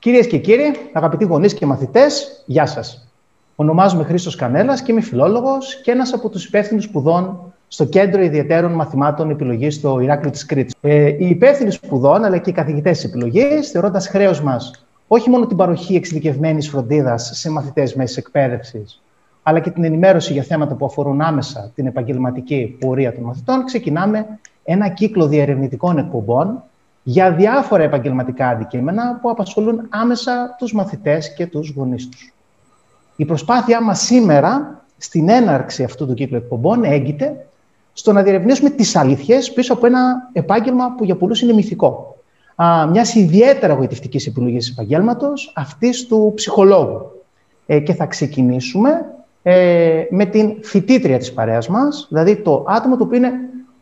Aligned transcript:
Κυρίες 0.00 0.26
και 0.26 0.38
κύριοι, 0.38 0.72
αγαπητοί 0.92 1.24
γονείς 1.24 1.54
και 1.54 1.66
μαθητές, 1.66 2.42
γεια 2.46 2.66
σας. 2.66 3.08
Ονομάζομαι 3.56 4.04
Χρήστος 4.04 4.36
Κανέλας 4.36 4.82
και 4.82 4.92
είμαι 4.92 5.00
φιλόλογος 5.00 5.80
και 5.80 5.90
ένας 5.90 6.12
από 6.12 6.28
τους 6.28 6.44
υπεύθυνους 6.44 6.84
σπουδών 6.84 7.52
στο 7.68 7.84
Κέντρο 7.84 8.22
Ιδιαίτερων 8.22 8.72
Μαθημάτων 8.72 9.30
Επιλογής 9.30 9.74
στο 9.74 10.00
Ηράκλειο 10.00 10.30
της 10.30 10.46
Κρήτης. 10.46 10.74
Ε, 10.80 11.06
οι 11.06 11.28
υπεύθυνοι 11.28 11.70
σπουδών 11.70 12.24
αλλά 12.24 12.38
και 12.38 12.50
οι 12.50 12.52
καθηγητές 12.52 12.98
της 12.98 13.04
επιλογής, 13.04 13.70
θεωρώντας 13.70 14.08
χρέος 14.08 14.42
μας 14.42 14.84
όχι 15.06 15.30
μόνο 15.30 15.46
την 15.46 15.56
παροχή 15.56 15.94
εξειδικευμένης 15.94 16.68
φροντίδας 16.68 17.30
σε 17.34 17.50
μαθητές 17.50 17.94
μέσης 17.94 18.16
εκπαίδευσης, 18.16 19.02
αλλά 19.42 19.60
και 19.60 19.70
την 19.70 19.84
ενημέρωση 19.84 20.32
για 20.32 20.42
θέματα 20.42 20.74
που 20.74 20.84
αφορούν 20.84 21.20
άμεσα 21.20 21.70
την 21.74 21.86
επαγγελματική 21.86 22.76
πορεία 22.80 23.14
των 23.14 23.22
μαθητών, 23.22 23.64
ξεκινάμε 23.64 24.26
ένα 24.64 24.88
κύκλο 24.88 25.26
διερευνητικών 25.26 25.98
εκπομπών 25.98 26.62
για 27.02 27.32
διάφορα 27.32 27.82
επαγγελματικά 27.82 28.48
αντικείμενα 28.48 29.18
που 29.22 29.30
απασχολούν 29.30 29.86
άμεσα 29.88 30.54
τους 30.58 30.72
μαθητές 30.72 31.34
και 31.34 31.46
τους 31.46 31.72
γονείς 31.76 32.08
τους. 32.08 32.32
Η 33.16 33.24
προσπάθειά 33.24 33.82
μας 33.82 34.00
σήμερα, 34.00 34.82
στην 34.96 35.28
έναρξη 35.28 35.84
αυτού 35.84 36.06
του 36.06 36.14
κύκλου 36.14 36.36
εκπομπών, 36.36 36.84
έγκυται 36.84 37.46
στο 37.92 38.12
να 38.12 38.22
διερευνήσουμε 38.22 38.70
τις 38.70 38.96
αλήθειες 38.96 39.52
πίσω 39.52 39.72
από 39.72 39.86
ένα 39.86 40.30
επάγγελμα 40.32 40.94
που 40.96 41.04
για 41.04 41.16
πολλούς 41.16 41.42
είναι 41.42 41.52
μυθικό. 41.52 42.16
Μιας 42.90 43.14
ιδιαίτερα 43.14 43.74
γοητευτικής 43.74 44.26
επιλογής 44.26 44.70
επαγγέλματος, 44.70 45.52
αυτής 45.56 46.06
του 46.06 46.32
ψυχολόγου. 46.34 47.10
Ε, 47.66 47.80
και 47.80 47.94
θα 47.94 48.06
ξεκινήσουμε 48.06 49.14
ε, 49.42 50.04
με 50.10 50.24
την 50.24 50.56
φοιτήτρια 50.62 51.18
της 51.18 51.32
παρέας 51.32 51.68
μας, 51.68 52.06
δηλαδή 52.10 52.36
το 52.36 52.64
άτομο 52.68 52.96
το 52.96 53.04
οποίο 53.04 53.16
είναι 53.16 53.32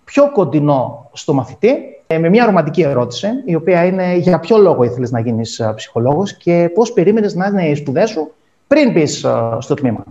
πιο 0.05 0.30
κοντινό 0.33 1.11
στο 1.13 1.33
μαθητή, 1.33 1.69
ε, 1.69 1.83
με 2.17 2.29
μια 2.29 2.45
ρομαντική 2.45 2.83
ερώτηση, 2.83 3.29
η 3.45 3.55
οποία 3.55 3.85
είναι 3.85 4.15
για 4.16 4.39
ποιο 4.39 4.59
λόγο 4.59 4.82
ήθελες 4.82 5.10
να 5.10 5.21
γίνεις 5.21 5.59
ε, 5.59 5.73
ψυχολόγος 5.77 6.37
και 6.37 6.71
πώς 6.74 6.93
περίμενες 6.93 7.35
να 7.35 7.46
είναι 7.46 7.69
οι 7.69 7.74
σπουδές 7.74 8.10
σου 8.10 8.32
πριν 8.66 8.93
μπεις 8.93 9.27
στο 9.59 9.74
τμήμα. 9.74 10.05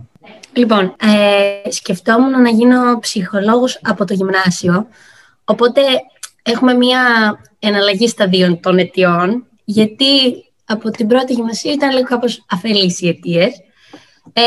Λοιπόν, 0.54 0.96
ε, 1.66 1.70
σκεφτόμουν 1.70 2.42
να 2.42 2.50
γίνω 2.50 3.00
ψυχολόγος 3.00 3.80
από 3.84 4.06
το 4.06 4.14
γυμνάσιο, 4.14 4.88
οπότε 5.46 5.82
έχουμε 6.44 6.74
μια 6.74 7.02
εναλλαγή 7.60 8.08
σταδίων 8.08 8.60
των 8.60 8.78
αιτιών, 8.78 9.46
γιατί 9.64 10.06
από 10.66 10.90
την 10.90 11.08
πρώτη 11.08 11.34
γυμνασία 11.34 11.72
ήταν 11.72 11.90
λίγο 11.92 12.06
κάπως 12.06 12.46
αφελείς 12.50 13.02
οι 13.02 13.08
αιτίες. 13.08 13.62
Ε, 14.34 14.42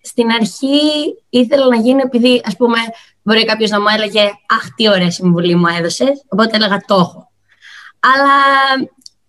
στην 0.00 0.30
αρχή 0.30 0.78
ήθελα 1.30 1.66
να 1.66 1.76
γίνω 1.76 2.00
επειδή, 2.04 2.42
ας 2.44 2.56
πούμε, 2.56 2.78
μπορεί 3.22 3.44
κάποιος 3.44 3.70
να 3.70 3.80
μου 3.80 3.86
έλεγε 3.94 4.20
«Αχ, 4.46 4.74
τι 4.76 4.88
ωραία 4.88 5.10
συμβουλή 5.10 5.54
μου 5.54 5.66
έδωσες», 5.78 6.24
οπότε 6.28 6.56
έλεγα 6.56 6.82
«Το 6.86 6.94
έχω». 6.94 7.30
Αλλά 8.00 8.34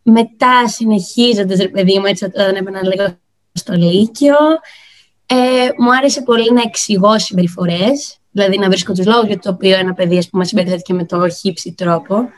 μετά 0.04 0.68
συνεχίζοντας, 0.68 1.60
ρε 1.60 1.68
παιδί 1.68 2.00
μου, 2.00 2.06
έτσι 2.06 2.26
όταν 2.26 2.56
έπαιρνα 2.56 2.84
λίγο 2.84 3.18
στο 3.54 3.74
Λύκειο, 3.74 4.36
ε, 5.26 5.36
μου 5.78 5.96
άρεσε 5.96 6.22
πολύ 6.22 6.52
να 6.54 6.62
εξηγώ 6.62 7.20
συμπεριφορές, 7.20 8.18
δηλαδή 8.32 8.58
να 8.58 8.68
βρίσκω 8.68 8.94
τους 8.94 9.06
λόγους 9.06 9.28
για 9.28 9.40
το 9.40 9.50
οποίο 9.50 9.78
ένα 9.78 9.94
παιδί 9.94 10.18
ας 10.18 10.30
πούμε, 10.30 10.46
συμπεριφέρθηκε 10.46 10.94
με 10.94 11.06
το 11.06 11.30
χύψη 11.30 11.74
τρόπο. 11.74 12.30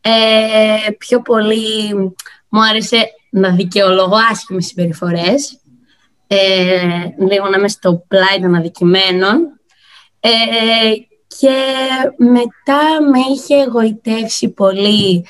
Ε, 0.00 0.90
πιο 0.98 1.22
πολύ 1.22 1.94
μου 2.48 2.64
άρεσε 2.70 3.06
να 3.30 3.50
δικαιολογώ 3.50 4.16
άσχημες 4.30 4.66
συμπεριφορές. 4.66 5.58
Ε, 6.26 6.36
λίγο 7.28 7.48
να 7.48 7.58
είμαι 7.58 7.68
στο 7.68 8.04
πλάι 8.08 8.40
των 8.40 8.54
αδικημένων. 8.54 9.57
Ε, 10.20 10.30
και 11.26 11.56
μετά 12.16 13.02
με 13.10 13.18
είχε 13.34 13.54
εγωιτεύσει 13.54 14.48
πολύ 14.48 15.26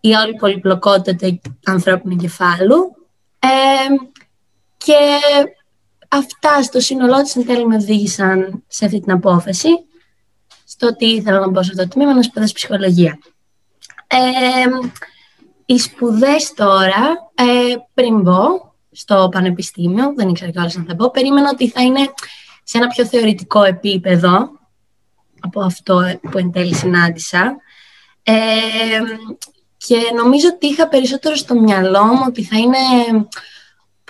η 0.00 0.12
όλη 0.12 0.34
πολυπλοκότητα 0.34 1.38
του 1.42 1.56
ανθρώπινου 1.66 2.12
εγκεφάλου. 2.12 2.96
Ε, 3.38 3.94
και 4.76 4.94
αυτά 6.08 6.62
στο 6.62 6.80
σύνολό 6.80 7.22
της 7.22 7.36
εν 7.36 7.46
τέλει 7.46 7.66
με 7.66 7.76
οδήγησαν 7.76 8.64
σε 8.66 8.84
αυτή 8.84 9.00
την 9.00 9.12
απόφαση, 9.12 9.68
στο 10.64 10.86
ότι 10.86 11.06
ήθελα 11.06 11.38
να 11.40 11.48
μπω 11.48 11.62
σε 11.62 11.70
αυτό 11.70 11.82
το 11.82 11.88
τμήμα 11.88 12.14
να 12.14 12.22
σπουδάσω 12.22 12.54
ψυχολογία. 12.54 13.18
Ε, 14.06 14.18
οι 15.66 15.78
σπουδές 15.78 16.52
τώρα, 16.54 17.30
ε, 17.34 17.74
πριν 17.94 18.20
μπω 18.20 18.72
στο 18.90 19.28
πανεπιστήμιο, 19.30 20.12
δεν 20.16 20.28
ήξερα 20.28 20.50
κιόλας 20.50 20.76
αν 20.76 20.84
θα 20.88 20.94
μπω, 20.94 21.10
περίμενα 21.10 21.50
ότι 21.52 21.68
θα 21.68 21.82
είναι 21.82 22.00
σε 22.70 22.78
ένα 22.78 22.86
πιο 22.86 23.06
θεωρητικό 23.06 23.62
επίπεδο 23.62 24.50
από 25.40 25.60
αυτό 25.60 26.18
που 26.30 26.38
εν 26.38 26.52
τέλει 26.52 26.74
συνάντησα. 26.74 27.56
Ε, 28.22 28.34
και 29.76 29.96
νομίζω 30.16 30.48
ότι 30.54 30.66
είχα 30.66 30.88
περισσότερο 30.88 31.34
στο 31.34 31.60
μυαλό 31.60 32.04
μου 32.04 32.22
ότι 32.26 32.44
θα 32.44 32.56
είναι 32.58 32.78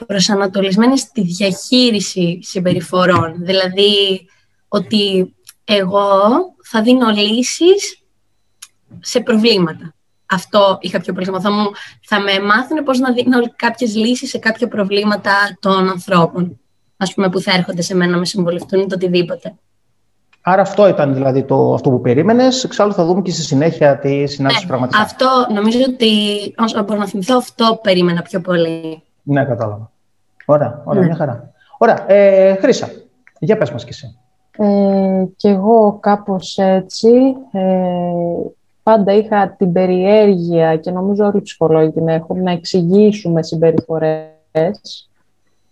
προσανατολισμένη 0.07 0.99
στη 0.99 1.23
διαχείριση 1.23 2.39
συμπεριφορών. 2.43 3.35
Δηλαδή, 3.39 4.27
ότι 4.69 5.35
εγώ 5.65 6.21
θα 6.63 6.83
δίνω 6.83 7.11
λύσεις 7.11 8.03
σε 9.01 9.21
προβλήματα. 9.21 9.95
Αυτό 10.27 10.79
είχα 10.81 11.01
πιο 11.01 11.13
πολύ 11.13 11.27
θα, 11.41 11.51
μου, 11.53 11.71
θα 12.03 12.21
με 12.21 12.41
μάθουν 12.41 12.85
πώς 12.85 12.99
να 12.99 13.13
δίνω 13.13 13.39
κάποιες 13.57 13.97
λύσεις 13.97 14.31
σε 14.31 14.39
κάποια 14.39 14.69
προβλήματα 14.69 15.59
των 15.61 15.89
ανθρώπων. 15.89 16.61
Ας 17.01 17.15
πούμε, 17.15 17.29
που 17.29 17.41
θα 17.41 17.53
έρχονται 17.53 17.83
σε 17.83 17.95
μένα 17.95 18.11
να 18.11 18.19
με 18.19 18.25
συμβολευτούν 18.25 18.81
ή 18.81 18.87
το 18.87 18.95
οτιδήποτε. 18.95 19.55
Άρα 20.41 20.63
αυτό 20.63 20.89
ήταν 20.89 21.15
δηλαδή 21.15 21.43
το, 21.43 21.75
αυτό 21.75 21.91
που 21.91 22.01
περίμενες. 22.01 22.65
Εξάλλου 22.65 22.93
θα 22.93 23.05
δούμε 23.05 23.23
και 23.23 23.31
στη 23.31 23.43
συνέχεια 23.43 23.99
τι 23.99 24.27
συνάντηση 24.27 24.63
ναι, 24.63 24.69
πραγματικά. 24.69 25.01
Αυτό 25.01 25.27
νομίζω 25.55 25.79
ότι, 25.89 26.09
όσο 26.59 26.83
μπορώ 26.83 26.99
να 26.99 27.07
θυμηθώ, 27.07 27.37
αυτό 27.37 27.79
περίμενα 27.83 28.23
πιο 28.23 28.41
πολύ. 28.41 29.03
Ναι, 29.23 29.45
κατάλαβα. 29.45 29.91
Ωραία, 30.45 30.83
ωραία, 30.85 31.01
ναι. 31.01 31.07
μια 31.07 31.17
χαρά. 31.17 31.53
Ωραία, 31.79 32.13
ε, 32.13 32.55
Χρύσα, 32.55 32.91
για 33.39 33.57
πες 33.57 33.71
μας 33.71 33.85
κι 33.85 33.91
εσύ. 33.91 34.19
Ε, 34.59 35.25
κι 35.37 35.49
εγώ 35.49 35.99
κάπως 36.01 36.59
έτσι, 36.59 37.11
ε, 37.53 37.61
πάντα 38.83 39.13
είχα 39.13 39.55
την 39.59 39.73
περιέργεια 39.73 40.77
και 40.77 40.91
νομίζω 40.91 41.25
όλοι 41.25 41.39
οι 41.39 41.43
ψυχολόγοι 41.43 41.91
την 41.91 42.09
έχουν, 42.09 42.43
να 42.43 42.51
εξηγήσουμε 42.51 43.43
συμπεριφορές, 43.43 45.08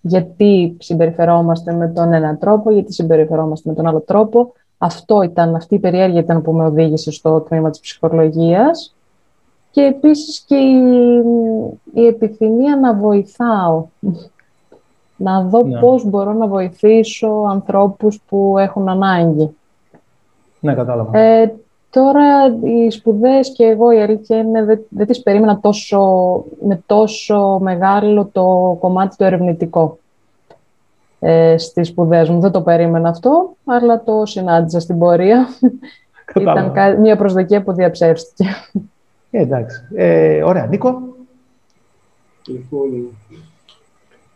γιατί 0.06 0.77
συμπεριφερόμαστε 0.78 1.72
με 1.72 1.89
τον 1.89 2.12
ένα 2.12 2.37
τρόπο, 2.37 2.71
γιατί 2.71 2.93
συμπεριφερόμαστε 2.93 3.69
με 3.69 3.75
τον 3.75 3.87
άλλο 3.87 4.00
τρόπο. 4.00 4.53
Αυτό 4.78 5.22
ήταν, 5.22 5.55
αυτή 5.55 5.75
η 5.75 5.78
περιέργεια 5.78 6.21
ήταν 6.21 6.43
που 6.43 6.53
με 6.53 6.65
οδήγησε 6.65 7.11
στο 7.11 7.41
τμήμα 7.41 7.71
της 7.71 7.81
ψυχολογίας 7.81 8.94
και 9.71 9.83
επίσης 9.83 10.41
και 10.41 10.56
η, 10.56 10.78
η 11.94 12.06
επιθυμία 12.06 12.77
να 12.77 12.94
βοηθάω 12.94 13.87
να 15.17 15.43
δω 15.43 15.62
ναι. 15.62 15.81
πώς 15.81 16.05
μπορώ 16.05 16.33
να 16.33 16.47
βοηθήσω 16.47 17.28
ανθρώπους 17.50 18.21
που 18.28 18.59
έχουν 18.59 18.88
ανάγκη. 18.88 19.56
Ναι, 20.61 20.75
κατάλαβα. 20.75 21.19
Ε, 21.19 21.55
τώρα 21.96 22.58
οι 22.62 22.90
σπουδές 22.90 23.52
και 23.52 23.64
εγώ 23.64 23.90
η 23.90 24.00
αλήθεια 24.02 24.38
είναι 24.38 24.64
δεν, 24.64 24.80
δεν 24.88 25.06
τις 25.06 25.22
περίμενα 25.22 25.60
τόσο, 25.60 26.00
με 26.66 26.82
τόσο 26.86 27.58
μεγάλο 27.62 28.28
το 28.32 28.76
κομμάτι 28.80 29.16
το 29.16 29.24
ερευνητικό 29.24 29.98
ε, 31.20 31.58
στις 31.58 31.88
σπουδές 31.88 32.28
μου. 32.28 32.40
Δεν 32.40 32.50
το 32.50 32.62
περίμενα 32.62 33.08
αυτό, 33.08 33.56
αλλά 33.64 34.02
το 34.02 34.26
συνάντησα 34.26 34.80
στην 34.80 34.98
πορεία. 34.98 35.46
Ήταν 36.34 36.72
μια 37.00 37.16
προσδοκία 37.16 37.62
που 37.62 37.72
διαψεύστηκε. 37.72 38.44
Ε, 39.30 39.40
εντάξει. 39.40 39.82
Ε, 39.94 40.42
ωραία. 40.42 40.66
Νίκο; 40.66 41.02
Λοιπόν, 42.46 42.88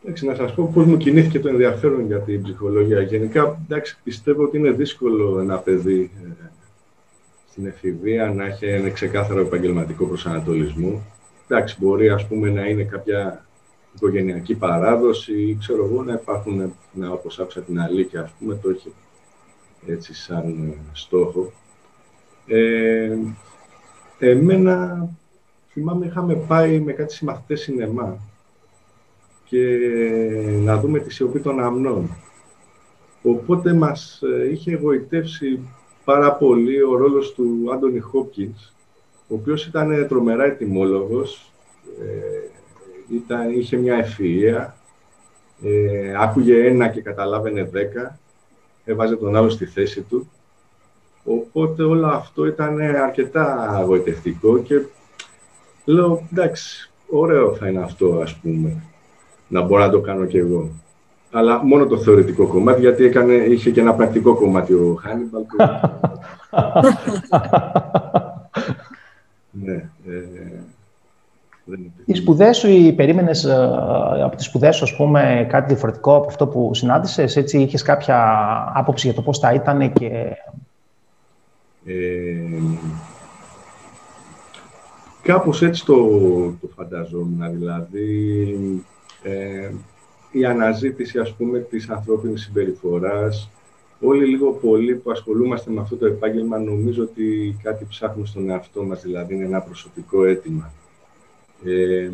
Εντάξει, 0.02 0.26
να 0.26 0.34
σας 0.34 0.54
πω 0.54 0.70
πώς 0.74 0.86
μου 0.86 0.96
κινήθηκε 0.96 1.40
το 1.40 1.48
ενδιαφέρον 1.48 2.06
για 2.06 2.18
την 2.18 2.42
ψυχολογία. 2.42 3.00
Γενικά, 3.00 3.60
εντάξει, 3.64 3.98
πιστεύω 4.04 4.42
ότι 4.42 4.58
είναι 4.58 4.70
δύσκολο 4.70 5.40
ένα 5.40 5.56
παιδί 5.56 6.10
ε, 6.24 6.48
στην 7.60 7.72
εφηβεία 7.72 8.32
να 8.32 8.44
έχει 8.44 8.66
ένα 8.66 8.90
ξεκάθαρο 8.90 9.40
επαγγελματικό 9.40 10.06
προσανατολισμό. 10.06 11.02
Εντάξει, 11.48 11.76
μπορεί 11.78 12.08
ας 12.08 12.26
πούμε 12.26 12.50
να 12.50 12.66
είναι 12.66 12.82
κάποια 12.82 13.46
οικογενειακή 13.94 14.54
παράδοση 14.54 15.32
ή 15.32 15.56
ξέρω 15.60 15.84
εγώ 15.84 16.02
να 16.02 16.12
υπάρχουν, 16.12 16.74
να, 16.92 17.10
όπως 17.10 17.38
άκουσα 17.38 17.60
την 17.60 17.80
αλήθεια, 17.80 18.20
ας 18.22 18.30
πούμε, 18.38 18.54
το 18.54 18.70
έχει 18.70 18.92
έτσι 19.86 20.14
σαν 20.14 20.68
ε, 20.68 20.76
στόχο. 20.92 21.52
Ε, 22.46 23.16
εμένα, 24.18 25.08
θυμάμαι, 25.68 26.06
είχαμε 26.06 26.34
πάει 26.34 26.80
με 26.80 26.92
κάτι 26.92 27.12
συμμαθητές 27.12 27.60
σινεμά 27.60 28.18
και 29.44 29.78
να 30.64 30.80
δούμε 30.80 30.98
τη 30.98 31.12
σιωπή 31.12 31.40
των 31.40 31.60
αμνών. 31.60 32.16
Οπότε 33.22 33.72
μας 33.72 34.22
ε, 34.22 34.50
είχε 34.50 34.72
εγωιτεύσει 34.72 35.60
πάρα 36.04 36.32
πολύ 36.32 36.82
ο 36.82 36.96
ρόλος 36.96 37.34
του 37.34 37.68
Άντωνι 37.72 37.98
Χόπκινς, 37.98 38.72
ο 39.28 39.34
οποίος 39.34 39.66
ήταν 39.66 40.06
τρομερά 40.08 40.44
ετοιμόλογος, 40.44 41.52
ε, 42.00 43.14
ήταν, 43.14 43.50
είχε 43.50 43.76
μια 43.76 44.06
ευφυΐα, 44.06 44.66
ε, 45.62 46.14
άκουγε 46.22 46.66
ένα 46.66 46.88
και 46.88 47.00
καταλάβαινε 47.00 47.64
δέκα, 47.64 48.18
έβαζε 48.84 49.16
τον 49.16 49.36
άλλο 49.36 49.48
στη 49.48 49.64
θέση 49.64 50.02
του. 50.02 50.30
Οπότε 51.24 51.82
όλο 51.82 52.06
αυτό 52.06 52.46
ήταν 52.46 52.80
αρκετά 52.80 53.70
αγωιτευτικό 53.70 54.58
και 54.58 54.82
λέω, 55.84 56.28
εντάξει, 56.32 56.90
ωραίο 57.10 57.54
θα 57.54 57.68
είναι 57.68 57.82
αυτό, 57.82 58.20
ας 58.22 58.36
πούμε, 58.36 58.82
να 59.48 59.62
μπορώ 59.62 59.84
να 59.84 59.90
το 59.90 60.00
κάνω 60.00 60.26
κι 60.26 60.38
εγώ. 60.38 60.70
Αλλά 61.32 61.64
μόνο 61.64 61.86
το 61.86 61.98
θεωρητικό 61.98 62.46
κομμάτι, 62.46 62.80
γιατί 62.80 63.04
έκανε, 63.04 63.34
είχε 63.34 63.70
και 63.70 63.80
ένα 63.80 63.94
πρακτικό 63.94 64.34
κομμάτι 64.34 64.72
ο 64.72 64.98
Χάνιμπαλ. 65.02 65.42
ναι. 69.50 69.74
Ε, 70.06 70.24
οι 72.04 72.14
σπουδές 72.14 72.56
σου, 72.56 72.68
ή 72.68 72.92
περίμενες 72.92 73.44
ε, 73.44 73.54
από 74.24 74.36
τις 74.36 74.44
σπουδές 74.44 74.76
σου, 74.76 74.84
ας 74.84 74.96
πούμε, 74.96 75.46
κάτι 75.48 75.66
διαφορετικό 75.66 76.16
από 76.16 76.26
αυτό 76.26 76.46
που 76.46 76.74
συνάντησες, 76.74 77.36
έτσι 77.36 77.58
είχες 77.58 77.82
κάποια 77.82 78.18
άποψη 78.74 79.06
για 79.06 79.16
το 79.16 79.22
πώς 79.22 79.38
θα 79.38 79.52
ήταν 79.52 79.92
και. 79.92 80.36
Ε, 81.84 82.62
κάπως 85.22 85.62
έτσι 85.62 85.84
το, 85.84 85.96
το 86.60 86.68
φανταζόμουν, 86.76 87.50
δηλαδή 87.52 88.84
ε, 89.22 89.70
η 90.30 90.44
αναζήτηση 90.44 91.18
ας 91.18 91.34
πούμε 91.34 91.58
της 91.58 91.88
ανθρώπινης 91.88 92.42
συμπεριφοράς, 92.42 93.50
όλοι 94.00 94.26
λίγο 94.26 94.52
πολύ 94.52 94.94
που 94.94 95.10
ασχολούμαστε 95.10 95.70
με 95.70 95.80
αυτό 95.80 95.96
το 95.96 96.06
επάγγελμα 96.06 96.58
νομίζω 96.58 97.02
ότι 97.02 97.56
κάτι 97.62 97.86
ψάχνουμε 97.88 98.26
στον 98.26 98.50
εαυτό 98.50 98.82
μας, 98.82 99.02
δηλαδή 99.02 99.34
είναι 99.34 99.44
ένα 99.44 99.60
προσωπικό 99.60 100.24
αίτημα. 100.24 100.72
Ε, 101.64 102.10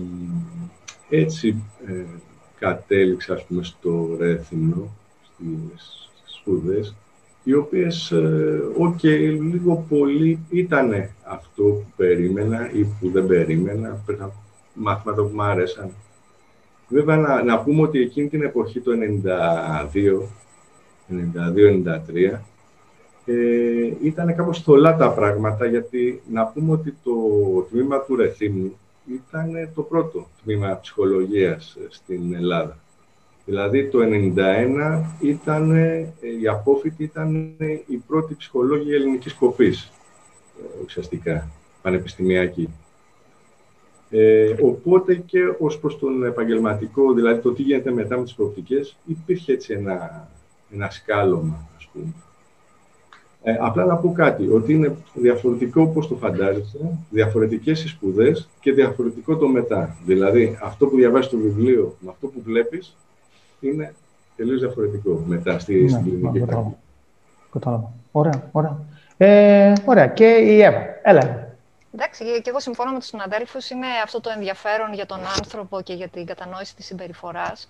έτσι 1.10 1.62
ε, 1.86 2.04
κατέληξα, 2.58 3.34
ας 3.34 3.44
πούμε, 3.44 3.62
στο 3.62 4.16
Ρέθυμνο, 4.18 4.90
στις, 5.22 6.10
σπουδές, 6.24 6.94
οι 7.44 7.54
οποίες, 7.54 8.10
ε, 8.10 8.62
οκέι, 8.78 9.02
λίγο 9.02 9.84
πολύ 9.88 10.38
ήταν 10.50 11.10
αυτό 11.22 11.62
που 11.62 11.86
περίμενα 11.96 12.70
ή 12.72 12.84
που 12.84 13.10
δεν 13.10 13.26
περίμενα, 13.26 14.04
μάθματα 14.74 15.22
που 15.22 15.30
μου 15.34 15.42
άρεσαν. 15.42 15.90
Βέβαια, 16.88 17.16
να, 17.16 17.42
να 17.42 17.62
πούμε 17.62 17.82
ότι 17.82 18.00
εκείνη 18.00 18.28
την 18.28 18.42
εποχή, 18.42 18.80
το 18.80 18.92
92, 19.92 20.22
92-93, 21.08 22.38
ε, 23.24 23.92
ήταν 24.02 24.34
κάπως 24.36 24.62
θολά 24.62 24.96
τα 24.96 25.10
πράγματα, 25.12 25.66
γιατί 25.66 26.22
να 26.30 26.46
πούμε 26.46 26.72
ότι 26.72 26.96
το 27.02 27.12
τμήμα 27.70 28.00
του 28.00 28.16
Ρεθύμνου 28.16 28.78
ήταν 29.06 29.70
το 29.74 29.82
πρώτο 29.82 30.26
τμήμα 30.44 30.78
ψυχολογίας 30.80 31.76
στην 31.88 32.34
Ελλάδα. 32.34 32.78
Δηλαδή 33.44 33.88
το 33.88 33.98
1991 34.02 35.16
ήταν, 35.20 35.70
ε, 35.70 36.14
η 36.40 36.48
απόφοιτη 36.48 37.02
ήταν 37.02 37.54
η 37.86 37.96
πρώτη 38.06 38.34
ψυχολόγη 38.34 38.94
ελληνικής 38.94 39.34
κοπής, 39.34 39.92
ε, 40.58 40.82
ουσιαστικά, 40.84 41.50
πανεπιστημιακή. 41.82 42.68
Ε, 44.10 44.54
οπότε 44.62 45.14
και 45.14 45.38
ως 45.58 45.78
προς 45.78 45.98
τον 45.98 46.24
επαγγελματικό, 46.24 47.12
δηλαδή 47.12 47.40
το 47.40 47.52
τι 47.52 47.62
γίνεται 47.62 47.90
μετά 47.90 48.16
με 48.16 48.22
τις 48.22 48.34
προοπτικές, 48.34 48.96
υπήρχε 49.04 49.52
έτσι 49.52 49.72
ένα, 49.72 50.28
ένα 50.72 50.90
σκάλωμα, 50.90 51.68
ας 51.76 51.88
πούμε. 51.92 52.12
Ε, 53.42 53.56
απλά 53.60 53.84
να 53.84 53.96
πω 53.96 54.12
κάτι, 54.12 54.48
ότι 54.48 54.72
είναι 54.72 54.96
διαφορετικό 55.14 55.82
όπως 55.82 56.08
το 56.08 56.14
φαντάζεσαι, 56.14 56.98
διαφορετικές 57.10 57.84
οι 57.84 57.88
σπουδές 57.88 58.48
και 58.60 58.72
διαφορετικό 58.72 59.36
το 59.36 59.48
μετά. 59.48 59.96
Δηλαδή, 60.06 60.58
αυτό 60.62 60.86
που 60.86 60.96
διαβάζεις 60.96 61.26
στο 61.26 61.36
βιβλίο 61.36 61.96
με 62.00 62.10
αυτό 62.10 62.26
που 62.26 62.40
βλέπεις 62.44 62.96
είναι 63.60 63.94
τελείως 64.36 64.60
διαφορετικό 64.60 65.24
μετά 65.26 65.58
στη, 65.58 65.74
ναι, 65.74 66.00
κλινική 66.02 66.38
πρακτική. 66.38 66.76
Κατάλαβα. 67.52 67.92
Ωραία, 68.12 68.48
ωραία. 68.52 68.78
Ε, 69.16 69.72
ωραία. 69.84 70.06
Και 70.06 70.24
η 70.24 70.62
Εύα. 70.62 70.82
Έλα. 71.02 71.45
Εντάξει, 71.98 72.24
και 72.42 72.50
εγώ 72.50 72.60
συμφωνώ 72.60 72.92
με 72.92 72.98
τους 72.98 73.08
συναδέλφους. 73.08 73.70
Είναι 73.70 73.86
αυτό 74.02 74.20
το 74.20 74.30
ενδιαφέρον 74.30 74.92
για 74.92 75.06
τον 75.06 75.26
άνθρωπο 75.26 75.80
και 75.80 75.94
για 75.94 76.08
την 76.08 76.26
κατανόηση 76.26 76.74
της 76.74 76.86
συμπεριφοράς, 76.86 77.66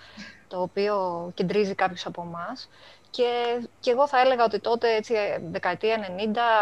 το 0.48 0.60
οποίο 0.60 1.30
κεντρίζει 1.34 1.74
κάποιος 1.74 2.06
από 2.06 2.22
εμάς. 2.22 2.68
Και, 3.10 3.60
και 3.80 3.90
εγώ 3.90 4.08
θα 4.08 4.20
έλεγα 4.20 4.44
ότι 4.44 4.58
τότε, 4.58 4.94
έτσι, 4.94 5.14
δεκαετία 5.50 5.96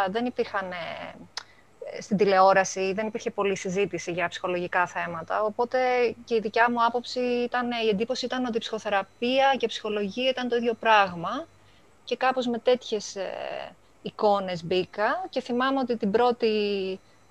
90, 0.06 0.11
δεν 0.11 0.25
υπήρχαν 0.26 0.70
ε, 0.72 2.00
στην 2.00 2.16
τηλεόραση, 2.16 2.93
δεν 2.93 3.06
υπήρχε 3.06 3.31
πολλή 3.31 3.56
συζήτηση 3.56 4.12
για 4.12 4.28
ψυχολογικά 4.28 4.87
θέματα. 4.87 5.43
Οπότε 5.43 5.78
και 6.25 6.34
η 6.34 6.40
δικιά 6.40 6.70
μου 6.70 6.84
άποψη 6.84 7.20
ήταν, 7.20 7.70
η 7.84 7.88
εντύπωση 7.88 8.25
ήταν 8.25 8.44
ότι 8.44 8.56
η 8.56 8.60
ψυχοθεραπεία 8.60 9.55
και 9.56 9.64
η 9.64 9.69
ψυχολογία 9.69 10.28
ήταν 10.31 10.49
το 10.49 10.56
ίδιο 10.56 10.75
πράγμα. 10.75 11.46
Και 12.05 12.17
κάπως 12.17 12.46
με 12.46 12.58
τέτοιες 12.58 13.17
ε, 13.17 13.31
εικόνες 14.02 14.64
μπήκα 14.64 15.26
και 15.31 15.40
θυμάμαι 15.40 15.78
ότι 15.78 15.96
την 15.96 16.10
πρώτη, 16.10 16.50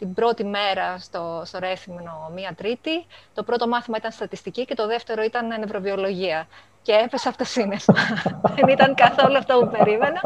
την 0.03 0.13
πρώτη 0.13 0.43
μέρα 0.43 0.97
στο, 0.97 1.41
στο 1.45 1.59
Ρέθυμνο, 1.59 2.31
μία 2.35 2.53
Τρίτη, 2.57 3.05
το 3.33 3.43
πρώτο 3.43 3.67
μάθημα 3.67 3.97
ήταν 3.97 4.11
στατιστική 4.11 4.65
και 4.65 4.75
το 4.75 4.87
δεύτερο 4.87 5.23
ήταν 5.23 5.47
νευροβιολογία 5.47 6.47
και 6.81 6.91
έπεσα 6.91 7.29
από 7.29 7.37
το 7.37 7.43
σύννεσμα. 7.43 7.95
Δεν 8.55 8.67
ήταν 8.67 8.95
καθόλου 8.95 9.37
αυτό 9.37 9.59
που 9.59 9.77
περίμενα. 9.77 10.21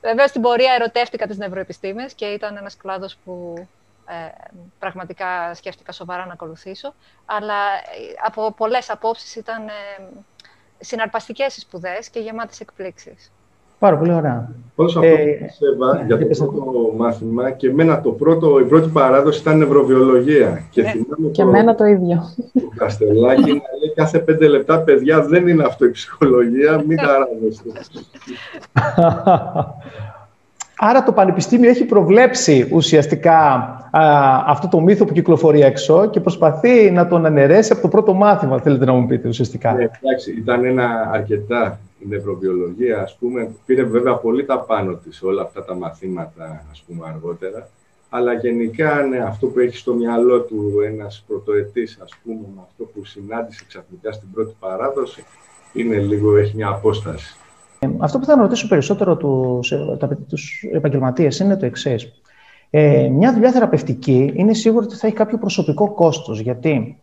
Βέβαια, 0.00 0.26
στην 0.26 0.40
πορεία 0.42 0.72
ερωτεύτηκα 0.72 1.26
τις 1.26 1.36
νευροεπιστήμες 1.36 2.14
και 2.14 2.24
ήταν 2.24 2.56
ένας 2.56 2.76
κλάδος 2.76 3.16
που 3.24 3.54
ε, 4.06 4.14
πραγματικά 4.78 5.54
σκέφτηκα 5.54 5.92
σοβαρά 5.92 6.26
να 6.26 6.32
ακολουθήσω. 6.32 6.94
Αλλά 7.24 7.54
ε, 7.54 8.14
από 8.24 8.52
πολλές 8.52 8.90
απόψεις 8.90 9.34
ήταν 9.36 9.68
ε, 9.68 9.72
συναρπαστικές 10.78 11.56
οι 11.56 11.60
σπουδές 11.60 12.08
και 12.08 12.20
γεμάτες 12.20 12.60
εκπλήξεις. 12.60 13.32
Πάρα 13.84 13.96
πολύ 13.96 14.12
ωραία. 14.12 14.48
Όντως 14.74 14.96
αυτός 14.96 15.10
ε, 15.10 15.50
Σέβα, 15.58 16.04
για 16.06 16.18
το 16.18 16.44
πρώτο 16.44 16.92
μάθημα 16.96 17.50
και 17.50 17.68
εμένα 17.68 18.00
το 18.00 18.10
πρώτο, 18.10 18.58
η 18.60 18.64
πρώτη 18.64 18.88
παράδοση 18.88 19.40
ήταν 19.40 19.58
νευροβιολογία. 19.58 20.62
Και, 20.70 20.82
ναι. 20.82 20.92
και 21.30 21.42
εμένα 21.42 21.74
το 21.74 21.84
ίδιο. 21.84 22.22
Το 22.52 22.60
Καστελάκι 22.76 23.40
να 23.40 23.46
λέει 23.50 23.92
κάθε 23.94 24.18
πέντε 24.18 24.48
λεπτά, 24.48 24.78
παιδιά, 24.78 25.22
δεν 25.22 25.48
είναι 25.48 25.64
αυτό 25.64 25.84
η 25.84 25.90
ψυχολογία, 25.90 26.82
μην 26.86 26.96
ταράζεστε. 26.96 27.70
Άρα 30.88 31.02
το 31.02 31.12
Πανεπιστήμιο 31.12 31.70
έχει 31.70 31.84
προβλέψει 31.84 32.68
ουσιαστικά 32.72 33.38
α, 33.90 34.02
αυτό 34.46 34.68
το 34.68 34.80
μύθο 34.80 35.04
που 35.04 35.12
κυκλοφορεί 35.12 35.60
έξω 35.60 36.10
και 36.10 36.20
προσπαθεί 36.20 36.90
να 36.90 37.08
τον 37.08 37.26
αναιρέσει 37.26 37.72
από 37.72 37.82
το 37.82 37.88
πρώτο 37.88 38.14
μάθημα, 38.14 38.60
θέλετε 38.60 38.84
να 38.84 38.92
μου 38.92 39.06
πείτε 39.06 39.28
ουσιαστικά. 39.28 39.72
Ναι, 39.72 39.82
εντάξει, 39.82 40.32
ήταν 40.38 40.64
ένα 40.64 41.10
αρκετά 41.12 41.78
η 41.82 41.83
νευροβιολογία, 42.08 43.02
ας 43.02 43.16
πούμε, 43.16 43.54
πήρε 43.66 43.82
βέβαια 43.82 44.14
πολύ 44.14 44.44
τα 44.44 44.60
πάνω 44.60 44.94
της 44.94 45.22
όλα 45.22 45.42
αυτά 45.42 45.64
τα 45.64 45.74
μαθήματα, 45.74 46.66
ας 46.70 46.84
πούμε, 46.86 47.06
αργότερα. 47.08 47.68
Αλλά 48.08 48.32
γενικά, 48.32 49.02
ναι, 49.02 49.18
αυτό 49.18 49.46
που 49.46 49.58
έχει 49.58 49.76
στο 49.76 49.94
μυαλό 49.94 50.40
του 50.40 50.80
ένας 50.84 51.24
πρωτοετής, 51.26 51.98
ας 52.02 52.12
πούμε, 52.24 52.40
με 52.54 52.62
αυτό 52.62 52.84
που 52.84 53.04
συνάντησε 53.04 53.64
ξαφνικά 53.68 54.12
στην 54.12 54.30
πρώτη 54.32 54.54
παράδοση, 54.58 55.24
είναι 55.72 55.98
λίγο, 55.98 56.36
έχει 56.36 56.56
μια 56.56 56.68
απόσταση. 56.68 57.36
Ε, 57.78 57.88
αυτό 57.98 58.18
που 58.18 58.24
θα 58.24 58.36
ρωτήσω 58.36 58.68
περισσότερο 58.68 59.16
τους, 59.16 59.72
τους 60.28 60.64
επαγγελματίες 60.72 61.38
είναι 61.38 61.56
το 61.56 61.66
εξής. 61.66 62.12
Ε, 62.70 63.08
μια 63.08 63.32
δουλειά 63.32 63.50
θεραπευτική 63.50 64.32
είναι 64.34 64.54
σίγουρο 64.54 64.84
ότι 64.84 64.96
θα 64.96 65.06
έχει 65.06 65.16
κάποιο 65.16 65.38
προσωπικό 65.38 65.94
κόστος, 65.94 66.40
γιατί 66.40 66.98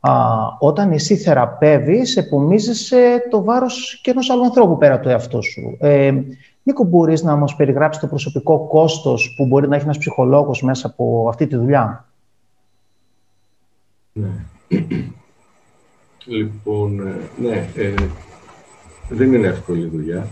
α, 0.00 0.12
όταν 0.58 0.92
εσύ 0.92 1.16
θεραπεύεις, 1.16 2.16
επομίζεσαι 2.16 3.26
το 3.30 3.44
βάρος 3.44 4.00
και 4.02 4.10
ενός 4.10 4.30
άλλου 4.30 4.44
ανθρώπου 4.44 4.78
πέρα 4.78 4.94
από 4.94 5.02
το 5.02 5.08
εαυτό 5.08 5.40
σου. 5.40 5.76
Ε, 5.80 6.12
Νίκο, 6.62 6.84
μπορείς 6.84 7.22
να 7.22 7.36
μας 7.36 7.56
περιγράψεις 7.56 8.02
το 8.02 8.08
προσωπικό 8.08 8.66
κόστος 8.66 9.34
που 9.36 9.46
μπορεί 9.46 9.68
να 9.68 9.74
έχει 9.74 9.84
ένας 9.84 9.98
ψυχολόγος 9.98 10.62
μέσα 10.62 10.86
από 10.86 11.28
αυτή 11.28 11.46
τη 11.46 11.56
δουλειά; 11.56 12.08
Ναι. 14.12 14.44
Λοιπόν, 16.26 17.06
ε, 17.06 17.28
ναι, 17.40 17.68
ε, 17.74 17.94
δεν 19.08 19.32
είναι 19.32 19.46
εύκολη 19.46 19.86
δουλειά. 19.86 20.26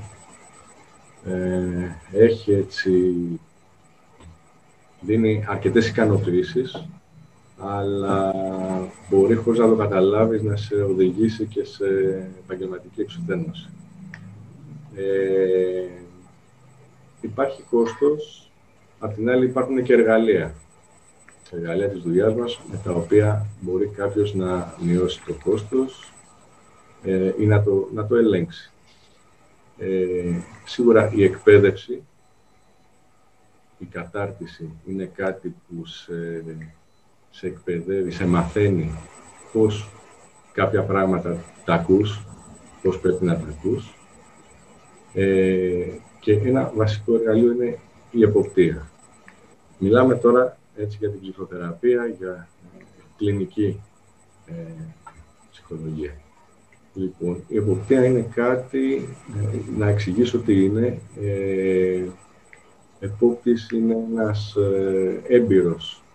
Ε, 1.25 2.25
έχει 2.25 2.53
έτσι, 2.53 2.91
δίνει 5.01 5.45
αρκετές 5.49 5.89
ικανοποιήσεις 5.89 6.89
αλλά 7.59 8.35
μπορεί 9.11 9.35
χωρίς 9.35 9.59
να 9.59 9.69
το 9.69 9.77
καταλάβεις 9.77 10.43
να 10.43 10.57
σε 10.57 10.75
οδηγήσει 10.75 11.47
και 11.47 11.65
σε 11.65 11.85
επαγγελματική 12.45 13.01
εξουδένωση. 13.01 13.69
Ε, 14.95 15.87
υπάρχει 17.21 17.63
κόστος, 17.63 18.51
απ' 18.99 19.15
την 19.15 19.31
άλλη 19.31 19.45
υπάρχουν 19.45 19.83
και 19.83 19.93
εργαλεία. 19.93 20.55
Εργαλεία 21.51 21.89
της 21.89 22.03
δουλειάς 22.03 22.35
μας, 22.35 22.61
με 22.71 22.81
τα 22.85 22.93
οποία 22.93 23.47
μπορεί 23.61 23.87
κάποιος 23.87 24.35
να 24.35 24.75
μειώσει 24.81 25.23
το 25.27 25.35
κόστος 25.45 26.13
ε, 27.03 27.33
ή 27.39 27.47
να 27.47 27.63
το, 27.63 27.89
να 27.95 28.07
το 28.07 28.17
ελέγξει. 28.17 28.73
Ε, 29.79 30.41
σίγουρα 30.65 31.13
η 31.15 31.25
εκπαίδευση, 31.25 32.03
η 33.79 33.85
κατάρτιση 33.85 34.71
είναι 34.87 35.05
κάτι 35.05 35.49
που 35.49 35.87
σε 35.87 36.45
σε 37.31 37.47
εκπαιδεύει, 37.47 38.11
σε 38.11 38.27
μαθαίνει 38.27 38.91
πώς 39.53 39.89
κάποια 40.53 40.83
πράγματα 40.83 41.45
τα 41.65 41.75
ακούς, 41.75 42.27
πώς 42.83 43.01
πρέπει 43.01 43.25
να 43.25 43.35
τα 43.35 43.47
ακούς. 43.49 43.95
Ε, 45.15 45.87
και 46.21 46.33
ένα 46.33 46.73
βασικό 46.75 47.15
εργαλείο 47.15 47.53
είναι 47.53 47.79
η 48.11 48.23
εποπτεία. 48.23 48.91
Μιλάμε 49.79 50.15
τώρα 50.15 50.59
έτσι 50.77 50.97
για 51.01 51.11
την 51.11 51.21
ψυχοθεραπεία, 51.21 52.07
για 52.19 52.49
κλινική 53.17 53.81
ε, 54.47 54.53
ψυχολογία. 55.51 56.13
Λοιπόν, 56.95 57.43
η 57.49 57.57
εποπτεία 57.57 58.05
είναι 58.05 58.29
κάτι, 58.35 59.09
ε, 59.43 59.59
να 59.77 59.89
εξηγήσω 59.89 60.39
τι 60.39 60.65
είναι. 60.65 60.99
Ε, 61.21 62.05
επόπτης 63.01 63.71
είναι 63.71 63.97
ένας 64.11 64.57
ε, 64.57 65.21
έμπειρος 65.29 66.03
ε, 66.03 66.08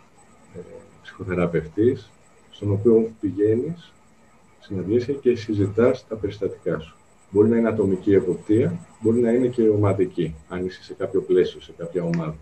ψυχοθεραπευτής, 1.03 2.11
στον 2.51 2.71
οποίο 2.71 3.11
πηγαίνεις, 3.19 3.93
συναντήσεις 4.59 5.17
και 5.21 5.35
συζητάς 5.35 6.07
τα 6.07 6.15
περιστατικά 6.15 6.79
σου. 6.79 6.95
Μπορεί 7.29 7.49
να 7.49 7.57
είναι 7.57 7.67
ατομική 7.67 8.13
εποπτεία, 8.13 8.79
μπορεί 9.01 9.19
να 9.19 9.31
είναι 9.31 9.47
και 9.47 9.69
ομαδική, 9.69 10.35
αν 10.49 10.65
είσαι 10.65 10.83
σε 10.83 10.93
κάποιο 10.93 11.21
πλαίσιο, 11.21 11.61
σε 11.61 11.73
κάποια 11.77 12.03
ομάδα. 12.03 12.35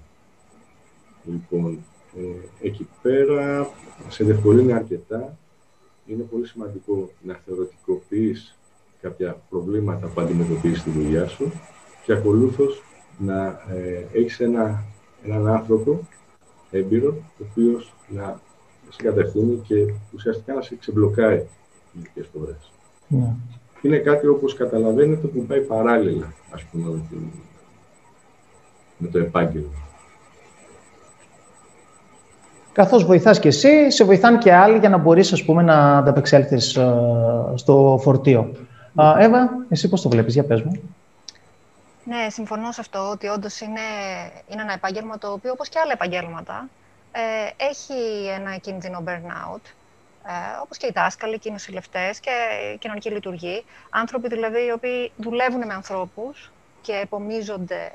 Λοιπόν, 1.25 1.83
ε, 2.17 2.67
εκεί 2.67 2.87
πέρα 3.01 3.69
σε 4.07 4.23
διευκολύνει 4.23 4.73
αρκετά. 4.73 5.37
Είναι 6.05 6.23
πολύ 6.23 6.47
σημαντικό 6.47 7.09
να 7.21 7.39
θεωρητικοποιείς 7.45 8.57
κάποια 9.01 9.41
προβλήματα 9.49 10.07
που 10.07 10.21
αντιμετωπίζεις 10.21 10.79
στη 10.79 10.89
δουλειά 10.89 11.27
σου 11.27 11.51
και 12.05 12.13
ακολούθως 12.13 12.83
να 13.17 13.45
ε, 13.47 14.07
έχεις 14.13 14.39
ένα, 14.39 14.83
έναν 15.23 15.47
άνθρωπο 15.47 16.07
έμπειρο, 16.71 17.15
ο 17.39 17.45
οποίος 17.51 17.93
να 18.07 18.39
σε 18.91 19.03
κατευθύνει 19.03 19.61
και 19.67 19.93
ουσιαστικά 20.15 20.53
να 20.53 20.61
σε 20.61 20.75
ξεμπλοκάρει 20.75 21.47
μερικές 21.91 22.27
φορές. 22.33 22.71
Ναι. 23.07 23.33
Είναι 23.81 23.97
κάτι 23.97 24.27
όπως 24.27 24.53
καταλαβαίνετε 24.53 25.27
που 25.27 25.45
πάει 25.45 25.61
παράλληλα, 25.61 26.33
ας 26.51 26.63
πούμε, 26.63 27.01
με 28.97 29.07
το 29.07 29.17
επάγγελμα. 29.17 29.69
Καθώς 32.73 33.05
βοηθάς 33.05 33.39
και 33.39 33.47
εσύ, 33.47 33.91
σε 33.91 34.03
βοηθάνε 34.03 34.37
και 34.37 34.53
άλλοι 34.53 34.77
για 34.77 34.89
να 34.89 34.97
μπορείς 34.97 35.33
ας 35.33 35.43
πούμε, 35.45 35.61
να 35.61 35.97
ανταπεξέλθεις 35.97 36.75
ε, 36.75 36.93
στο 37.55 37.99
φορτίο. 38.01 38.51
Εύα, 39.17 39.65
εσύ 39.69 39.89
πώς 39.89 40.01
το 40.01 40.09
βλέπεις, 40.09 40.33
για 40.33 40.43
πες 40.43 40.61
μου. 40.61 40.81
Ναι, 42.03 42.29
συμφωνώ 42.29 42.71
σε 42.71 42.81
αυτό 42.81 43.09
ότι 43.09 43.27
όντως 43.27 43.59
είναι, 43.59 43.79
είναι 44.47 44.61
ένα 44.61 44.73
επάγγελμα 44.73 45.17
το 45.17 45.31
οποίο, 45.31 45.51
όπως 45.51 45.69
και 45.69 45.79
άλλα 45.83 45.91
επαγγέλματα, 45.91 46.69
ε, 47.11 47.65
έχει 47.65 48.27
ένα 48.27 48.57
κίνδυνο 48.57 49.03
burnout. 49.07 49.61
Ε, 50.25 50.59
όπως 50.61 50.77
και 50.77 50.85
οι 50.85 50.91
δάσκαλοι 50.93 51.39
και 51.39 51.49
οι 51.49 51.51
νοσηλευτές 51.51 52.19
και 52.19 52.31
η 52.73 52.77
κοινωνική 52.77 53.09
λειτουργή. 53.09 53.65
Άνθρωποι 53.89 54.27
δηλαδή 54.27 54.65
οι 54.65 54.71
οποίοι 54.71 55.11
δουλεύουν 55.17 55.65
με 55.65 55.73
ανθρώπους 55.73 56.51
και 56.81 56.93
επομίζονται 56.93 57.91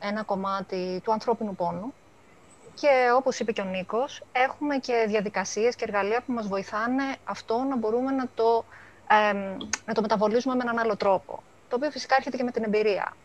ένα 0.00 0.22
κομμάτι 0.22 1.00
του 1.04 1.12
ανθρώπινου 1.12 1.54
πόνου 1.54 1.94
και 2.80 3.10
όπως 3.16 3.38
είπε 3.38 3.52
και 3.52 3.60
ο 3.60 3.64
Νίκος, 3.64 4.22
έχουμε 4.32 4.78
και 4.78 5.04
διαδικασίες 5.08 5.76
και 5.76 5.84
εργαλεία 5.84 6.22
που 6.26 6.32
μας 6.32 6.48
βοηθάνε 6.48 7.16
αυτό 7.24 7.58
να 7.68 7.76
μπορούμε 7.76 8.10
να 8.10 8.28
το, 8.34 8.64
να 9.84 9.94
το 9.94 10.00
μεταβολήσουμε 10.00 10.54
με 10.54 10.62
έναν 10.62 10.78
άλλο 10.78 10.96
τρόπο. 10.96 11.42
Το 11.68 11.76
οποίο 11.76 11.90
φυσικά 11.90 12.14
έρχεται 12.16 12.36
και 12.36 12.42
με 12.42 12.50
την 12.50 12.64
εμπειρία. 12.64 13.16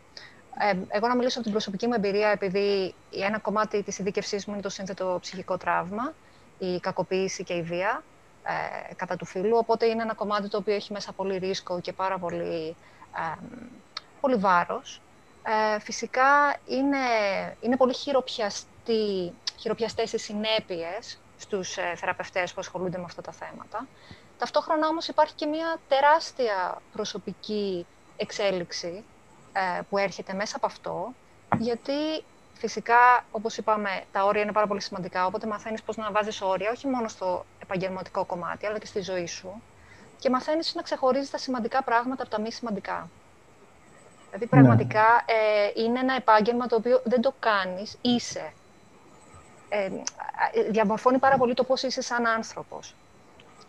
Ε, 0.60 0.78
εγώ 0.88 1.08
να 1.08 1.16
μιλήσω 1.16 1.34
από 1.34 1.44
την 1.44 1.52
προσωπική 1.52 1.88
μου 1.88 1.94
εμπειρία, 1.94 2.30
επειδή 2.30 2.94
ένα 3.12 3.40
κομμάτι 3.40 3.84
της 3.84 4.00
ειδίκευσής 4.00 4.46
μου 4.46 4.54
είναι 4.54 4.62
το 4.62 4.70
σύνθετο 4.70 5.18
ψυχικό 5.22 5.58
τραύμα, 5.58 6.14
η 6.58 6.80
κακοποίηση 6.80 7.44
και 7.44 7.54
η 7.54 7.62
βία 7.62 8.04
ε, 8.90 8.94
κατά 8.94 9.16
του 9.16 9.26
φίλου, 9.26 9.58
οπότε 9.58 9.86
είναι 9.86 10.02
ένα 10.02 10.14
κομμάτι 10.14 10.50
το 10.50 10.58
οποίο 10.58 10.74
έχει 10.74 10.94
μέσα 10.94 11.12
πολύ 11.12 11.38
ρίσκο 11.38 11.80
και 11.82 11.94
πάρα 11.94 12.18
πολύ, 12.18 12.76
ε, 13.16 13.42
πολύ 14.22 14.36
βάρος. 14.36 15.02
Ε, 15.76 15.80
φυσικά 15.80 16.56
είναι, 16.66 16.98
είναι 17.62 17.78
πολύ 17.78 17.94
χειροπιαστή 17.94 19.34
χειροπιαστές 19.64 20.14
οι 20.14 20.18
συνέπειες 20.18 21.20
στους 21.38 21.78
ε, 21.78 21.94
θεραπευτές 21.96 22.54
που 22.54 22.60
ασχολούνται 22.60 22.98
με 22.98 23.04
αυτά 23.04 23.22
τα 23.22 23.32
θέματα. 23.32 23.88
Ταυτόχρονα 24.38 24.88
όμως 24.88 25.08
υπάρχει 25.08 25.34
και 25.34 25.46
μια 25.46 25.80
τεράστια 25.88 26.82
προσωπική 26.94 27.86
εξέλιξη 28.18 28.88
ε, 28.88 29.13
που 29.90 29.98
έρχεται 29.98 30.34
μέσα 30.34 30.56
από 30.56 30.66
αυτό, 30.66 31.14
γιατί 31.58 32.24
φυσικά, 32.54 33.26
όπως 33.32 33.58
είπαμε, 33.58 34.04
τα 34.12 34.24
όρια 34.26 34.42
είναι 34.42 34.52
πάρα 34.52 34.68
πολύ 34.68 34.82
σημαντικά, 34.82 35.26
οπότε 35.26 35.48
μαθαίνεις 35.48 35.82
πώς 35.84 35.98
να 35.98 36.12
βάζεις 36.12 36.42
όρια, 36.42 36.72
όχι 36.72 36.88
μόνο 36.88 37.08
στο 37.08 37.46
επαγγελματικό 37.62 38.26
κομμάτι, 38.26 38.66
αλλά 38.66 38.78
και 38.78 38.86
στη 38.86 39.02
ζωή 39.02 39.26
σου. 39.26 39.62
Και 40.20 40.30
μαθαίνεις 40.30 40.76
να 40.76 40.82
ξεχωρίζεις 40.82 41.30
τα 41.30 41.38
σημαντικά 41.38 41.84
πράγματα 41.84 42.22
από 42.24 42.32
τα 42.32 42.42
μη 42.42 42.52
σημαντικά. 42.52 43.10
Δηλαδή, 44.26 44.44
ναι. 44.44 44.50
πραγματικά 44.50 45.24
ε, 45.26 45.82
είναι 45.82 46.00
ένα 46.00 46.16
επάγγελμα 46.16 46.68
το 46.68 46.76
οποίο 46.76 47.02
δεν 47.04 47.22
το 47.22 47.34
κάνεις, 47.40 47.98
είσαι 48.02 48.54
ε, 49.70 49.90
διαμορφώνει 50.70 51.18
πάρα 51.18 51.38
πολύ 51.38 51.54
το 51.54 51.64
πώς 51.64 51.84
είσαι 51.84 52.02
σαν 52.02 52.28
άνθρωπος. 52.28 52.96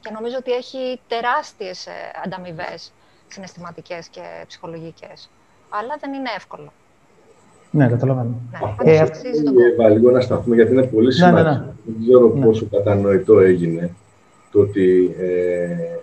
Και 0.00 0.10
νομίζω 0.10 0.36
ότι 0.36 0.52
έχει 0.52 1.00
τεράστιες 1.08 1.86
ε, 1.86 1.92
ανταμοιβές 2.24 2.92
συναισθηματικές 3.28 4.08
και 4.08 4.44
ψυχολογικές. 4.46 5.30
Αλλά 5.78 5.96
δεν 6.00 6.12
είναι 6.12 6.30
εύκολο. 6.36 6.72
Ναι, 7.70 7.88
καταλαβαίνω. 7.88 8.40
Ναι, 8.84 8.92
ε, 8.92 9.06
ε, 9.78 9.88
λίγο 9.88 10.10
να 10.10 10.20
σταθούμε, 10.20 10.54
γιατί 10.54 10.72
είναι 10.72 10.86
πολύ 10.86 11.12
σημαντικό. 11.12 11.42
Ναι, 11.42 11.50
ναι, 11.50 11.58
ναι. 11.58 11.72
Δεν 11.84 12.02
ξέρω 12.02 12.34
ναι. 12.34 12.44
πόσο 12.44 12.66
κατανοητό 12.70 13.38
έγινε 13.40 13.94
το 14.54 14.60
ότι 14.60 15.14
ε, 15.18 15.98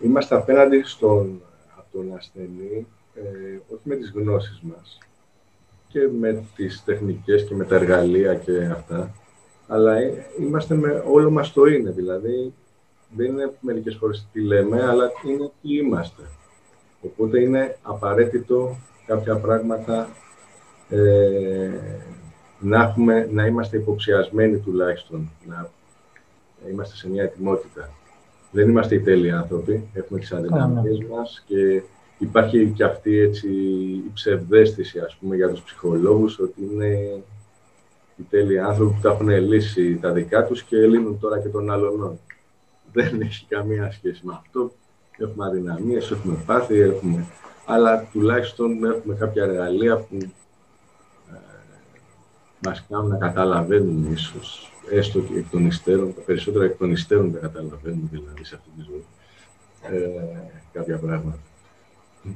είμαστε 0.00 0.34
απέναντι 0.34 0.82
στον, 0.84 1.42
από 1.76 1.86
τον 1.92 2.14
ασθενή, 2.16 2.86
ε, 3.14 3.58
όχι 3.74 3.82
με 3.82 3.94
τις 3.94 4.12
γνώσεις 4.14 4.60
μας, 4.62 4.98
και 5.88 6.08
με 6.18 6.44
τις 6.56 6.84
τεχνικές 6.84 7.44
και 7.44 7.54
με 7.54 7.64
τα 7.64 7.74
εργαλεία 7.74 8.34
και 8.34 8.68
αυτά, 8.72 9.14
αλλά 9.68 9.96
ε, 9.96 10.26
είμαστε 10.40 10.74
με 10.74 11.02
όλο 11.06 11.30
μας 11.30 11.52
το 11.52 11.64
είναι, 11.64 11.90
δηλαδή 11.90 12.54
δεν 13.16 13.26
είναι 13.26 13.52
μερικές 13.60 13.96
φορές 13.96 14.26
τι 14.32 14.40
λέμε, 14.40 14.82
αλλά 14.82 15.10
είναι 15.26 15.50
τι 15.62 15.76
είμαστε. 15.76 16.22
Οπότε 17.02 17.40
είναι 17.40 17.78
απαραίτητο 17.82 18.76
κάποια 19.06 19.36
πράγματα 19.36 20.08
ε, 20.88 21.70
να, 22.60 22.82
έχουμε, 22.82 23.28
να 23.32 23.46
είμαστε 23.46 23.76
υποψιασμένοι 23.76 24.58
τουλάχιστον, 24.58 25.30
να 25.46 25.70
είμαστε 26.70 26.96
σε 26.96 27.08
μια 27.08 27.22
ετοιμότητα. 27.22 27.90
Δεν 28.52 28.68
είμαστε 28.68 28.94
οι 28.94 29.00
τέλειοι 29.00 29.30
άνθρωποι, 29.30 29.88
έχουμε 29.92 30.18
τις 30.18 30.32
αδυναμίες 30.32 31.04
μας 31.10 31.44
και 31.46 31.82
υπάρχει 32.18 32.72
και 32.76 32.84
αυτή 32.84 33.18
έτσι, 33.18 33.48
η 34.06 34.10
ψευδέστηση, 34.14 34.98
ας 34.98 35.16
πούμε, 35.20 35.36
για 35.36 35.48
τους 35.48 35.62
ψυχολόγους, 35.62 36.38
ότι 36.38 36.68
είναι 36.72 37.22
οι 38.16 38.22
τέλειοι 38.30 38.58
άνθρωποι 38.58 38.94
που 38.94 39.00
τα 39.00 39.10
έχουν 39.10 39.28
λύσει 39.28 39.98
τα 40.00 40.12
δικά 40.12 40.44
τους 40.44 40.62
και 40.62 40.76
λύνουν 40.76 41.18
τώρα 41.18 41.40
και 41.40 41.48
των 41.48 41.70
άλλων. 41.70 42.18
Δεν 42.92 43.20
έχει 43.20 43.46
καμία 43.48 43.90
σχέση 43.90 44.20
με 44.24 44.32
αυτό. 44.44 44.72
Έχουμε 45.20 45.44
αδυναμίες, 45.46 46.10
έχουμε 46.10 46.36
πάθη, 46.46 46.80
έχουμε... 46.80 47.26
αλλά 47.66 48.04
τουλάχιστον 48.12 48.84
έχουμε 48.84 49.14
κάποια 49.14 49.42
εργαλεία 49.42 49.96
που 49.96 50.16
ε, 50.16 50.28
μας 52.66 52.84
κάνουν 52.88 53.08
να 53.08 53.16
καταλαβαίνουμε 53.16 54.08
ίσως, 54.08 54.72
έστω 54.90 55.20
και 55.20 55.38
εκ 55.38 55.44
των 55.50 55.66
υστέρων, 55.66 56.14
τα 56.14 56.20
περισσότερα 56.20 56.64
εκ 56.64 56.76
των 56.78 56.90
υστέρων 56.90 57.30
δεν 57.30 57.40
καταλαβαίνουμε 57.40 58.08
δηλαδή 58.10 58.44
σε 58.44 58.54
αυτή 58.54 58.68
τη 58.76 58.82
ζωή, 58.82 59.04
ε, 59.82 60.10
κάποια 60.72 60.98
πράγματα. 60.98 61.38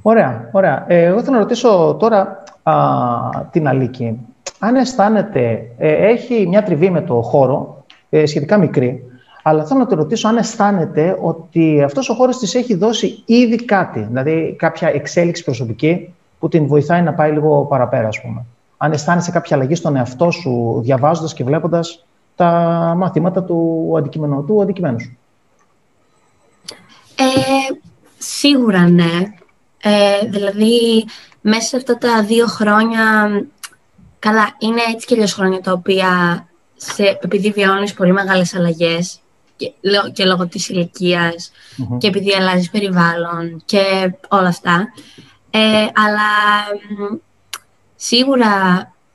Ωραία, 0.01 0.49
ωραία. 0.51 0.85
Ε, 0.87 1.03
εγώ 1.03 1.23
θέλω 1.23 1.35
να 1.35 1.41
ρωτήσω 1.41 1.97
τώρα 1.99 2.43
α, 2.63 2.75
την 3.51 3.67
Αλίκη. 3.67 4.19
Αν 4.59 4.75
αισθάνεται, 4.75 5.71
ε, 5.77 6.07
έχει 6.07 6.47
μια 6.47 6.63
τριβή 6.63 6.89
με 6.89 7.01
το 7.01 7.21
χώρο, 7.21 7.85
ε, 8.09 8.25
σχετικά 8.25 8.57
μικρή, 8.57 9.03
αλλά 9.47 9.65
θέλω 9.65 9.79
να 9.79 9.87
τη 9.87 9.95
ρωτήσω 9.95 10.27
αν 10.27 10.37
αισθάνεται 10.37 11.17
ότι 11.21 11.83
αυτός 11.83 12.09
ο 12.09 12.13
χώρος 12.13 12.37
της 12.37 12.55
έχει 12.55 12.75
δώσει 12.75 13.23
ήδη 13.25 13.55
κάτι, 13.65 13.99
δηλαδή 13.99 14.55
κάποια 14.57 14.87
εξέλιξη 14.87 15.43
προσωπική 15.43 16.13
που 16.39 16.47
την 16.47 16.67
βοηθάει 16.67 17.01
να 17.01 17.13
πάει 17.13 17.31
λίγο 17.31 17.65
παραπέρα, 17.65 18.07
ας 18.07 18.21
πούμε. 18.21 18.45
Αν 18.77 18.91
αισθάνεσαι 18.91 19.31
κάποια 19.31 19.55
αλλαγή 19.55 19.75
στον 19.75 19.95
εαυτό 19.95 20.31
σου, 20.31 20.79
διαβάζοντας 20.83 21.33
και 21.33 21.43
βλέποντας 21.43 22.05
τα 22.35 22.49
μαθήματα 22.97 23.43
του 23.43 23.93
αντικείμενου, 23.97 24.45
του 24.45 24.61
αντικειμένου 24.61 24.99
σου. 24.99 25.17
Ε, 27.15 27.73
σίγουρα 28.17 28.89
ναι. 28.89 29.33
Ε, 29.81 30.25
δηλαδή, 30.29 31.05
μέσα 31.41 31.67
σε 31.67 31.75
αυτά 31.75 31.97
τα 31.97 32.23
δύο 32.23 32.45
χρόνια, 32.45 33.29
καλά, 34.19 34.55
είναι 34.59 34.81
έτσι 34.93 35.05
και 35.05 35.15
λίγες 35.15 35.33
χρόνια 35.33 35.61
τα 35.61 35.71
οποία, 35.71 36.09
σε, 36.75 37.19
επειδή 37.21 37.51
βιώνεις 37.51 37.93
πολύ 37.93 38.11
μεγάλες 38.11 38.55
αλλαγές 38.55 39.19
και, 39.55 39.73
και 40.13 40.25
λόγω 40.25 40.47
της 40.47 40.69
ηλικια 40.69 41.33
και 41.97 42.07
επειδή 42.07 42.33
αλλάζεις 42.33 42.69
περιβάλλον 42.69 43.61
και 43.65 44.13
όλα 44.29 44.47
αυτά, 44.47 44.87
ε, 45.49 45.87
αλλά 45.93 46.29
σίγουρα 47.95 48.49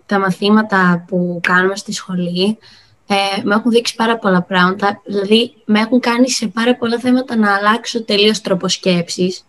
τα 0.06 0.18
μαθήματα 0.18 1.04
που 1.08 1.40
κάνουμε 1.42 1.76
στη 1.76 1.92
σχολή 1.92 2.58
ε, 3.06 3.42
με 3.42 3.54
έχουν 3.54 3.70
δείξει 3.70 3.94
πάρα 3.94 4.18
πολλά 4.18 4.42
πράγματα. 4.42 5.00
Δηλαδή, 5.04 5.54
με 5.64 5.80
έχουν 5.80 6.00
κάνει 6.00 6.30
σε 6.30 6.46
πάρα 6.46 6.76
πολλά 6.76 6.98
θέματα 6.98 7.36
να 7.36 7.54
αλλάξω 7.54 8.04
τελείως 8.04 8.40
τρόπος 8.40 8.72
σκέψης 8.72 9.44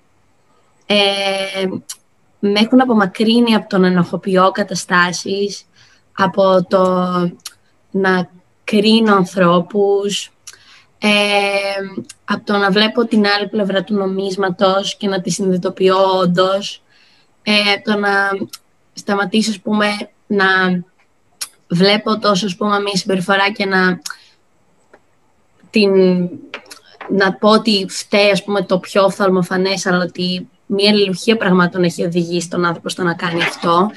ε, 0.85 1.67
με 2.39 2.59
έχουν 2.59 2.81
απομακρύνει 2.81 3.55
από 3.55 3.69
το 3.69 3.77
να 3.77 3.87
ενοχοποιώ 3.87 4.51
καταστάσεις, 4.51 5.65
από 6.17 6.65
το 6.67 7.05
να 7.91 8.29
κρίνω 8.63 9.15
ανθρώπους. 9.15 10.31
Ε, 11.03 11.09
από 12.25 12.45
το 12.45 12.57
να 12.57 12.71
βλέπω 12.71 13.05
την 13.05 13.25
άλλη 13.27 13.47
πλευρά 13.47 13.83
του 13.83 13.93
νομίσματος 13.93 14.95
και 14.97 15.07
να 15.07 15.21
τη 15.21 15.29
συνειδητοποιώ 15.29 15.97
όντως, 16.19 16.81
ε, 17.43 17.51
το 17.83 17.97
να 17.97 18.09
σταματήσω, 18.93 19.49
ας 19.49 19.59
πούμε, 19.59 19.87
να 20.27 20.45
βλέπω 21.67 22.19
τόσο, 22.19 22.45
ας 22.45 22.55
πούμε, 22.55 22.79
μια 22.79 22.95
συμπεριφορά 22.95 23.51
και 23.51 23.65
να 23.65 24.01
την, 25.69 25.91
να 27.09 27.33
πω 27.33 27.49
ότι 27.49 27.85
φταίει, 27.89 28.29
ας 28.29 28.43
πούμε, 28.43 28.61
το 28.61 28.79
πιο 28.79 29.03
οφθαλμοφανές, 29.03 29.85
αλλά 29.85 30.03
ότι 30.03 30.49
μια 30.65 30.89
αλληλουχία 30.89 31.37
πραγμάτων 31.37 31.83
έχει 31.83 32.05
οδηγήσει 32.05 32.49
τον 32.49 32.65
άνθρωπο 32.65 32.89
στο 32.89 33.03
να 33.03 33.13
κάνει 33.13 33.41
αυτό. 33.41 33.91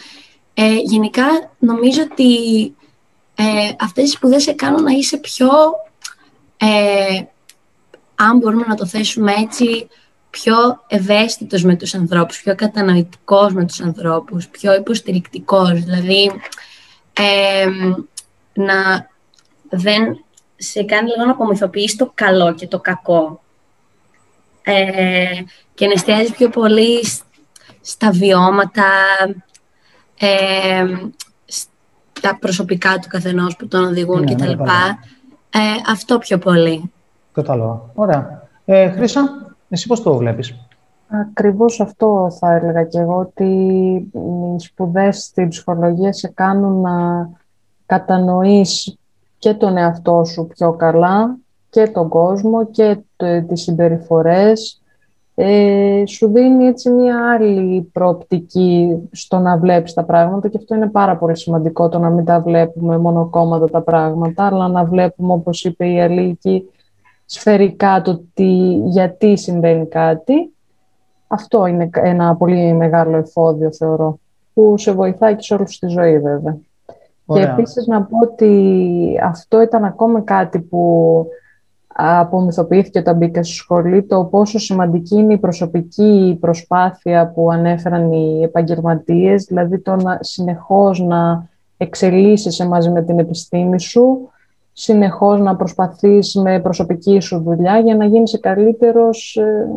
Ε, 0.54 0.74
γενικά, 0.74 1.26
νομίζω 1.58 2.02
ότι 2.10 2.64
ε, 3.34 3.44
αυτές 3.80 4.04
οι 4.04 4.10
σπουδές 4.10 4.42
σε 4.42 4.52
κάνουν 4.52 4.82
να 4.82 4.92
είσαι 4.92 5.16
πιο 5.16 5.48
ε, 6.56 7.22
αν 8.14 8.38
μπορούμε 8.38 8.64
να 8.68 8.74
το 8.74 8.86
θέσουμε 8.86 9.32
έτσι, 9.32 9.88
πιο 10.30 10.56
ευαίσθητος 10.86 11.62
με 11.62 11.76
τους 11.76 11.94
ανθρώπους, 11.94 12.42
πιο 12.42 12.54
κατανοητικός 12.54 13.52
με 13.52 13.64
τους 13.64 13.80
ανθρώπους, 13.80 14.48
πιο 14.48 14.74
υποστηρικτικός. 14.74 15.72
Δηλαδή, 15.72 16.30
ε, 17.12 17.66
να 18.52 19.08
δεν 19.68 20.24
σε 20.56 20.82
κάνει 20.82 21.08
λίγο 21.08 21.24
να 21.24 21.30
απομυθοποιείς 21.30 21.96
το 21.96 22.12
καλό 22.14 22.54
και 22.54 22.66
το 22.66 22.80
κακό. 22.80 23.42
Ε, 24.62 25.42
και 25.74 25.86
να 25.86 25.92
εστιάζει 25.92 26.32
πιο 26.32 26.48
πολύ 26.48 27.04
στα 27.80 28.10
βιώματα, 28.10 28.90
ε, 30.18 30.84
στα 32.12 32.38
προσωπικά 32.38 32.98
του 32.98 33.08
καθενός 33.08 33.56
που 33.56 33.68
τον 33.68 33.84
οδηγούν 33.84 34.22
ναι, 34.22 34.34
κτλ. 34.34 34.62
Ναι, 35.54 35.62
ε, 35.62 35.82
αυτό 35.90 36.18
πιο 36.18 36.38
πολύ. 36.38 36.92
Κατάλαβα. 37.32 37.90
Ωραία. 37.94 38.48
Ε, 38.64 38.90
Χρύσα, 38.90 39.54
εσύ 39.68 39.86
πώς 39.86 40.02
το 40.02 40.16
βλέπεις; 40.16 40.54
Ακριβώς 41.08 41.80
αυτό 41.80 42.28
θα 42.38 42.52
έλεγα 42.54 42.84
και 42.84 42.98
εγώ, 42.98 43.18
ότι 43.18 43.44
οι 44.56 44.58
σπουδές 44.58 45.22
στην 45.22 45.48
ψυχολογία 45.48 46.12
σε 46.12 46.28
κάνουν 46.28 46.80
να 46.80 47.28
κατανοείς 47.86 48.98
και 49.38 49.54
τον 49.54 49.76
εαυτό 49.76 50.24
σου 50.24 50.46
πιο 50.46 50.72
καλά 50.72 51.36
και 51.70 51.88
τον 51.88 52.08
κόσμο 52.08 52.66
και 52.66 52.98
τις 53.48 53.62
συμπεριφορές 53.62 54.82
ε, 55.34 56.02
σου 56.06 56.32
δίνει 56.32 56.66
έτσι 56.66 56.90
μια 56.90 57.32
άλλη 57.32 57.82
προοπτική 57.92 58.98
στο 59.12 59.38
να 59.38 59.58
βλέπεις 59.58 59.92
τα 59.92 60.04
πράγματα 60.04 60.48
και 60.48 60.56
αυτό 60.56 60.74
είναι 60.74 60.88
πάρα 60.88 61.16
πολύ 61.16 61.36
σημαντικό 61.36 61.88
το 61.88 61.98
να 61.98 62.08
μην 62.08 62.24
τα 62.24 62.40
βλέπουμε 62.40 62.98
μονοκόμματα 62.98 63.70
τα 63.70 63.82
πράγματα 63.82 64.46
αλλά 64.46 64.68
να 64.68 64.84
βλέπουμε 64.84 65.32
όπως 65.32 65.64
είπε 65.64 65.86
η 65.86 66.00
Αλίκη 66.00 66.68
σφαιρικά 67.24 68.00
το 68.04 68.22
τι, 68.34 68.74
γιατί 68.84 69.36
συμβαίνει 69.36 69.86
κάτι 69.86 70.54
αυτό 71.26 71.66
είναι 71.66 71.90
ένα 71.92 72.36
πολύ 72.36 72.72
μεγάλο 72.72 73.16
εφόδιο 73.16 73.72
θεωρώ 73.72 74.18
που 74.54 74.78
σε 74.78 74.92
βοηθάει 74.92 75.34
και 75.34 75.42
σε 75.42 75.54
όλους 75.54 75.74
στη 75.74 75.86
ζωή 75.86 76.18
βέβαια. 76.18 76.56
Και 77.26 77.40
επίσης 77.40 77.86
να 77.86 78.02
πω 78.02 78.18
ότι 78.18 79.20
αυτό 79.22 79.62
ήταν 79.62 79.84
ακόμα 79.84 80.20
κάτι 80.20 80.60
που 80.60 81.26
απομυθοποιήθηκε 81.96 82.98
όταν 82.98 83.16
μπήκα 83.16 83.42
στη 83.42 83.54
σχολή 83.54 84.02
το 84.02 84.24
πόσο 84.24 84.58
σημαντική 84.58 85.16
είναι 85.16 85.32
η 85.32 85.38
προσωπική 85.38 86.36
προσπάθεια 86.40 87.32
που 87.34 87.50
ανέφεραν 87.50 88.12
οι 88.12 88.42
επαγγελματίες, 88.42 89.44
δηλαδή 89.44 89.78
το 89.78 89.96
να 89.96 90.18
συνεχώς 90.20 91.00
να 91.00 91.48
εξελίσσεσαι 91.76 92.66
μαζί 92.66 92.90
με 92.90 93.02
την 93.02 93.18
επιστήμη 93.18 93.80
σου, 93.80 94.28
συνεχώς 94.72 95.40
να 95.40 95.56
προσπαθείς 95.56 96.34
με 96.34 96.60
προσωπική 96.60 97.20
σου 97.20 97.42
δουλειά 97.42 97.78
για 97.78 97.96
να 97.96 98.04
γίνεις 98.04 98.40
καλύτερος 98.40 99.36
ε, 99.36 99.68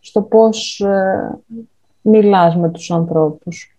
στο 0.00 0.22
πώς 0.22 0.80
ε, 0.80 1.38
μιλάς 2.02 2.56
με 2.56 2.70
τους 2.70 2.90
ανθρώπους. 2.90 3.76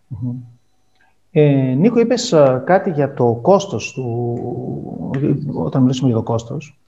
Ε, 1.32 1.76
Νίκο, 1.78 2.00
είπες 2.00 2.32
ε, 2.32 2.64
κάτι 2.66 2.90
για 2.90 3.14
το 3.14 3.40
κόστος 3.42 3.94
του, 3.94 4.38
όταν 5.54 5.82
μιλήσουμε 5.82 6.10
για 6.10 6.18
το 6.18 6.24
κόστος 6.24 6.81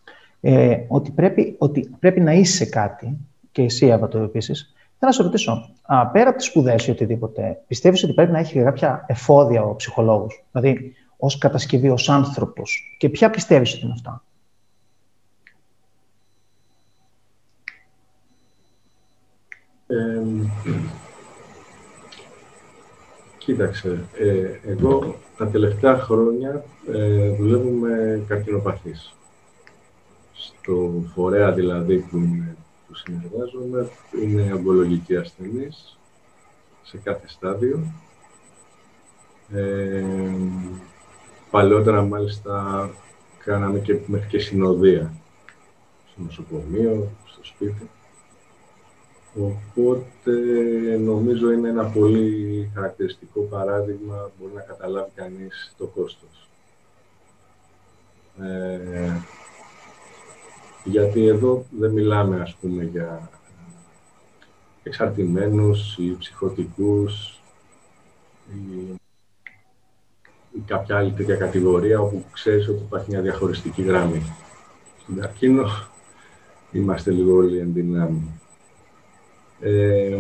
ε, 0.46 0.78
ότι, 0.88 1.12
πρέπει, 1.12 1.56
ότι 1.58 1.90
πρέπει 2.00 2.20
να 2.20 2.34
είσαι 2.34 2.66
κάτι, 2.66 3.18
και 3.52 3.62
εσύ 3.62 3.88
Εύα 3.88 4.08
το 4.08 4.20
επίσης, 4.20 4.74
θέλω 4.74 5.12
να 5.12 5.12
σε 5.12 5.24
ρωτήσω, 5.24 5.70
α, 5.82 6.08
πέρα 6.08 6.30
από 6.30 6.38
τις 6.38 6.48
σπουδές 6.48 6.88
ή 6.88 6.92
οτιδήποτε, 6.92 7.62
πιστεύεις 7.68 8.04
ότι 8.04 8.14
πρέπει 8.14 8.32
να 8.32 8.40
έχει 8.40 8.64
κάποια 8.64 9.06
εφόδια 9.08 9.64
ο 9.64 9.76
ψυχολόγος, 9.76 10.44
δηλαδή 10.52 10.94
ως 11.18 11.38
κατασκευή, 11.38 11.90
ως 11.90 12.10
άνθρωπος, 12.10 12.96
και 13.00 13.10
ποια 13.10 13.30
πιστεύεις 13.30 13.74
ότι 13.74 13.84
είναι 13.84 13.94
αυτά; 13.94 14.24
Ε, 19.88 20.22
κοίταξε, 23.38 24.06
ε, 24.18 24.72
εγώ 24.72 25.16
τα 25.38 25.48
τελευταία 25.48 25.98
χρόνια 25.98 26.64
ε, 26.94 27.30
δουλεύω 27.30 27.70
με 27.70 28.24
καρκινοπαθείς 28.28 29.14
στο 30.64 31.04
φορέα 31.14 31.52
δηλαδή 31.52 31.98
που, 31.98 32.18
είναι, 32.18 32.56
που 32.88 32.96
συνεργάζομαι 32.96 33.90
είναι 34.24 34.54
ογκολογική 34.54 35.16
ασθενής 35.16 35.98
σε 36.84 36.98
κάθε 36.98 37.28
στάδιο. 37.28 37.80
Ε, 39.52 40.04
παλαιότερα 41.52 42.02
μάλιστα 42.02 42.90
κάναμε 43.44 43.80
και 43.80 44.00
μέχρι 44.06 44.28
και 44.28 44.40
συνοδεία 44.40 45.14
στο 46.12 46.22
νοσοκομείο, 46.22 47.10
στο 47.26 47.44
σπίτι. 47.44 47.90
Οπότε 49.36 50.32
νομίζω 51.00 51.52
είναι 51.52 51.70
ένα 51.70 51.86
πολύ 51.86 52.72
χαρακτηριστικό 52.74 53.42
παράδειγμα 53.42 54.16
που 54.16 54.32
μπορεί 54.40 54.54
να 54.54 54.62
καταλάβει 54.62 55.12
κανείς 55.16 55.76
το 55.78 55.86
κόστος. 55.86 56.48
Ε, 58.42 59.12
γιατί 60.84 61.28
εδώ 61.28 61.66
δεν 61.80 61.92
μιλάμε, 61.92 62.42
ας 62.42 62.56
πούμε, 62.62 62.84
για 62.84 63.30
εξαρτημένους 64.84 65.98
ή 65.98 66.16
ψυχοτικούς 66.20 67.42
ή, 68.50 69.00
ή 70.52 70.60
κάποια 70.66 70.98
άλλη 70.98 71.12
τέτοια 71.12 71.36
κατηγορία 71.36 72.00
όπου 72.00 72.24
ξέρεις 72.32 72.68
ότι 72.68 72.82
υπάρχει 72.82 73.10
μια 73.10 73.22
διαχωριστική 73.22 73.82
γραμμή. 73.82 74.22
Στην 75.02 75.16
καρκίνο 75.16 75.66
είμαστε 76.72 77.12
λίγο 77.12 77.36
όλοι 77.36 77.58
εν 77.58 77.74
Ε, 79.60 80.18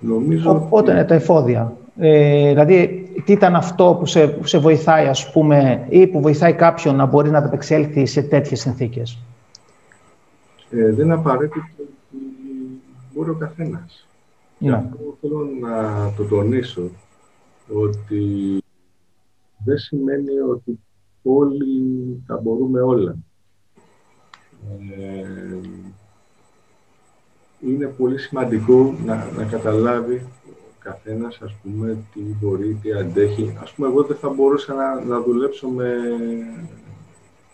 νομίζω 0.00 0.50
Οπότε 0.50 0.92
είναι 0.92 1.04
τα 1.04 1.14
εφόδια. 1.14 1.76
Ε, 1.96 2.48
δηλαδή, 2.48 2.93
τι 3.24 3.32
ήταν 3.32 3.56
αυτό 3.56 3.96
που 3.98 4.06
σε, 4.06 4.38
σε 4.44 4.58
βοηθάει, 4.58 5.06
ας 5.06 5.30
πούμε, 5.30 5.86
ή 5.88 6.06
που 6.06 6.20
βοηθάει 6.20 6.54
κάποιον 6.54 6.96
να 6.96 7.06
μπορεί 7.06 7.30
να 7.30 7.38
ανταπεξέλθει 7.38 8.06
σε 8.06 8.22
τέτοιες 8.22 8.60
συνθήκες; 8.60 9.18
Ε, 10.70 10.92
δεν 10.92 11.04
είναι 11.04 11.14
απαραίτητο 11.14 11.60
ότι 11.78 12.22
μπορεί 13.14 13.30
ο 13.30 13.34
καθένας. 13.34 14.06
Ναι. 14.58 14.74
αυτό 14.74 15.16
θέλω 15.20 15.48
να 15.60 16.12
το 16.16 16.24
τονίσω, 16.24 16.90
ότι 17.72 18.62
δεν 19.64 19.78
σημαίνει 19.78 20.40
ότι 20.50 20.80
όλοι 21.22 22.22
τα 22.26 22.40
μπορούμε 22.42 22.80
όλα. 22.80 23.16
Ε, 24.98 25.58
είναι 27.66 27.86
πολύ 27.86 28.18
σημαντικό 28.18 28.94
να, 29.04 29.28
να 29.36 29.44
καταλάβει 29.44 30.26
καθένας, 30.84 31.38
ας 31.42 31.54
πούμε, 31.62 31.96
τι 32.12 32.20
μπορεί, 32.20 32.78
τι 32.82 32.92
αντέχει. 32.92 33.56
Ας 33.62 33.72
πούμε, 33.72 33.88
εγώ 33.88 34.02
δεν 34.02 34.16
θα 34.16 34.28
μπορούσα 34.28 34.74
να, 34.74 35.04
να 35.04 35.20
δουλέψω 35.20 35.68
με, 35.68 35.94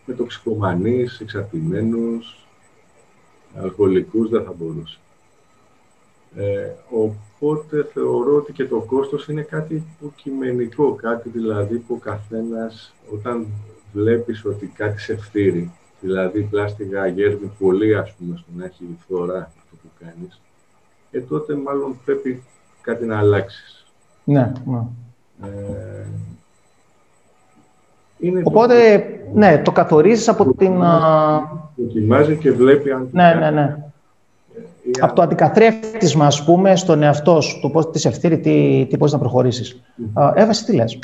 με 0.07 0.15
τοξικομανείς, 0.15 1.21
εξαρτημένους, 1.21 2.47
αλκοολικούς, 3.55 4.29
δεν 4.29 4.45
θα 4.45 4.53
μπορούσα. 4.53 4.99
Ε, 6.37 6.73
οπότε 6.91 7.89
θεωρώ 7.93 8.37
ότι 8.37 8.53
και 8.53 8.65
το 8.65 8.81
κόστος 8.81 9.29
είναι 9.29 9.43
κάτι 9.43 9.85
που 10.01 10.13
κειμενικό, 10.17 10.95
κάτι 10.95 11.29
δηλαδή 11.29 11.79
που 11.79 11.95
ο 11.95 11.99
καθένας 11.99 12.95
όταν 13.13 13.47
βλέπεις 13.93 14.45
ότι 14.45 14.67
κάτι 14.67 15.01
σε 15.01 15.17
φτύρει, 15.17 15.71
δηλαδή 16.01 16.43
πλάστιγα 16.43 17.07
γέρνει 17.07 17.51
πολύ 17.59 17.95
ας 17.97 18.15
πούμε 18.15 18.37
στο 18.37 18.51
να 18.57 18.65
έχει 18.65 18.85
φθορά 19.01 19.53
αυτό 19.59 19.77
που 19.83 19.89
κάνεις, 19.99 20.41
ε, 21.11 21.21
τότε 21.21 21.55
μάλλον 21.55 21.99
πρέπει 22.05 22.43
κάτι 22.81 23.05
να 23.05 23.19
αλλάξεις. 23.19 23.87
Ναι, 24.25 24.53
ναι. 24.65 24.79
Ε, 25.43 26.07
είναι 28.19 28.43
Οπότε, 28.45 28.99
το... 28.99 29.39
ναι, 29.39 29.59
το 29.59 29.73
καθορίζεις 29.73 30.29
από 30.29 30.55
την... 30.55 30.83
Δοκιμάζει 31.75 32.37
και 32.37 32.53
βλέπει 32.53 32.91
αν... 32.91 33.09
Ναι, 33.13 33.35
ναι, 33.35 33.51
ναι. 33.51 33.63
Ε, 33.63 35.01
από 35.01 35.15
το 35.15 35.23
αντικαθρέφτισμα, 35.23 36.27
ας 36.27 36.45
πούμε, 36.45 36.77
στον 36.77 37.03
εαυτό 37.03 37.41
σου, 37.41 37.61
το 37.61 37.69
πώς 37.69 37.91
της 37.91 38.05
ευθύρει, 38.05 38.41
τι, 38.41 38.87
τι 38.91 38.97
μπορείς 38.97 39.13
να 39.13 39.19
προχωρήσεις. 39.19 39.81
Mm-hmm. 39.81 40.33
Εύα, 40.35 40.53
τι 40.53 40.73
λες; 40.73 40.99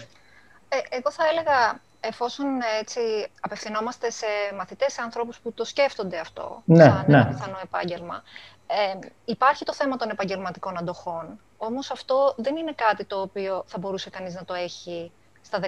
Ε, 0.69 0.77
εγώ 0.89 1.11
θα 1.11 1.25
έλεγα, 1.31 1.81
εφόσον 2.01 2.47
έτσι 2.81 3.01
απευθυνόμαστε 3.41 4.11
σε 4.11 4.27
μαθητές, 4.57 4.93
σε 4.93 5.01
ανθρώπους 5.03 5.39
που 5.39 5.53
το 5.53 5.65
σκέφτονται 5.65 6.19
αυτό 6.19 6.63
ναι, 6.65 6.83
σαν 6.83 7.05
ναι. 7.07 7.17
ένα 7.17 7.27
πιθανό 7.27 7.59
επάγγελμα, 7.63 8.23
ε, 8.67 8.99
υπάρχει 9.25 9.65
το 9.65 9.75
θέμα 9.75 9.97
των 9.97 10.11
επαγγελματικών 10.11 10.79
αντοχών, 10.79 11.41
όμως 11.57 11.91
αυτό 11.91 12.35
δεν 12.37 12.57
είναι 12.57 12.73
κάτι 12.73 13.05
το 13.05 13.21
οποίο 13.21 13.65
θα 13.67 13.79
μπορούσε 13.79 14.11
κανείς 14.11 14.35
να 14.35 14.45
το 14.45 14.55
έχει 14.55 15.13
στα 15.43 15.61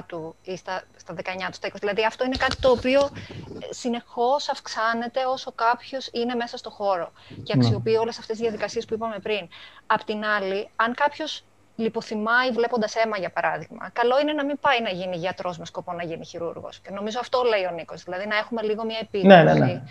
του 0.06 0.36
ή 0.42 0.56
στα, 0.56 0.82
στα 0.96 1.14
19 1.14 1.22
του, 1.46 1.52
στα 1.54 1.68
20. 1.68 1.72
Δηλαδή 1.80 2.04
αυτό 2.04 2.24
είναι 2.24 2.36
κάτι 2.36 2.56
το 2.56 2.70
οποίο 2.70 3.00
ε, 3.00 3.72
συνεχώς 3.72 4.48
αυξάνεται 4.48 5.24
όσο 5.24 5.52
κάποιος 5.52 6.08
είναι 6.12 6.34
μέσα 6.34 6.56
στο 6.56 6.70
χώρο 6.70 7.12
και 7.42 7.56
Ναι. 7.56 7.64
αξιοποιεί 7.64 7.96
όλες 8.00 8.18
αυτές 8.18 8.36
τις 8.36 8.44
διαδικασίες 8.46 8.84
που 8.84 8.94
είπαμε 8.94 9.18
πριν. 9.18 9.48
Απ' 9.86 10.04
την 10.04 10.24
άλλη, 10.24 10.70
αν 10.76 10.94
κάποιος 10.94 11.44
λιποθυμάει 11.76 12.50
βλέποντας 12.50 12.94
αίμα, 12.94 13.18
για 13.18 13.30
παράδειγμα, 13.30 13.90
καλό 13.92 14.20
είναι 14.20 14.32
να 14.32 14.44
μην 14.44 14.58
πάει 14.58 14.80
να 14.80 14.90
γίνει 14.90 15.16
γιατρός 15.16 15.58
με 15.58 15.66
σκοπό 15.66 15.92
να 15.92 16.02
γίνει 16.02 16.26
χειρούργος. 16.26 16.78
Και 16.78 16.90
νομίζω 16.90 17.18
αυτό 17.20 17.42
λέει 17.42 17.64
ο 17.64 17.70
Νίκος, 17.70 18.02
δηλαδή 18.02 18.26
να 18.26 18.36
έχουμε 18.36 18.62
λίγο 18.62 18.84
μια 18.84 18.98
επίγνωση 19.00 19.44
Ναι, 19.44 19.52
ναι, 19.52 19.64
ναι. 19.64 19.82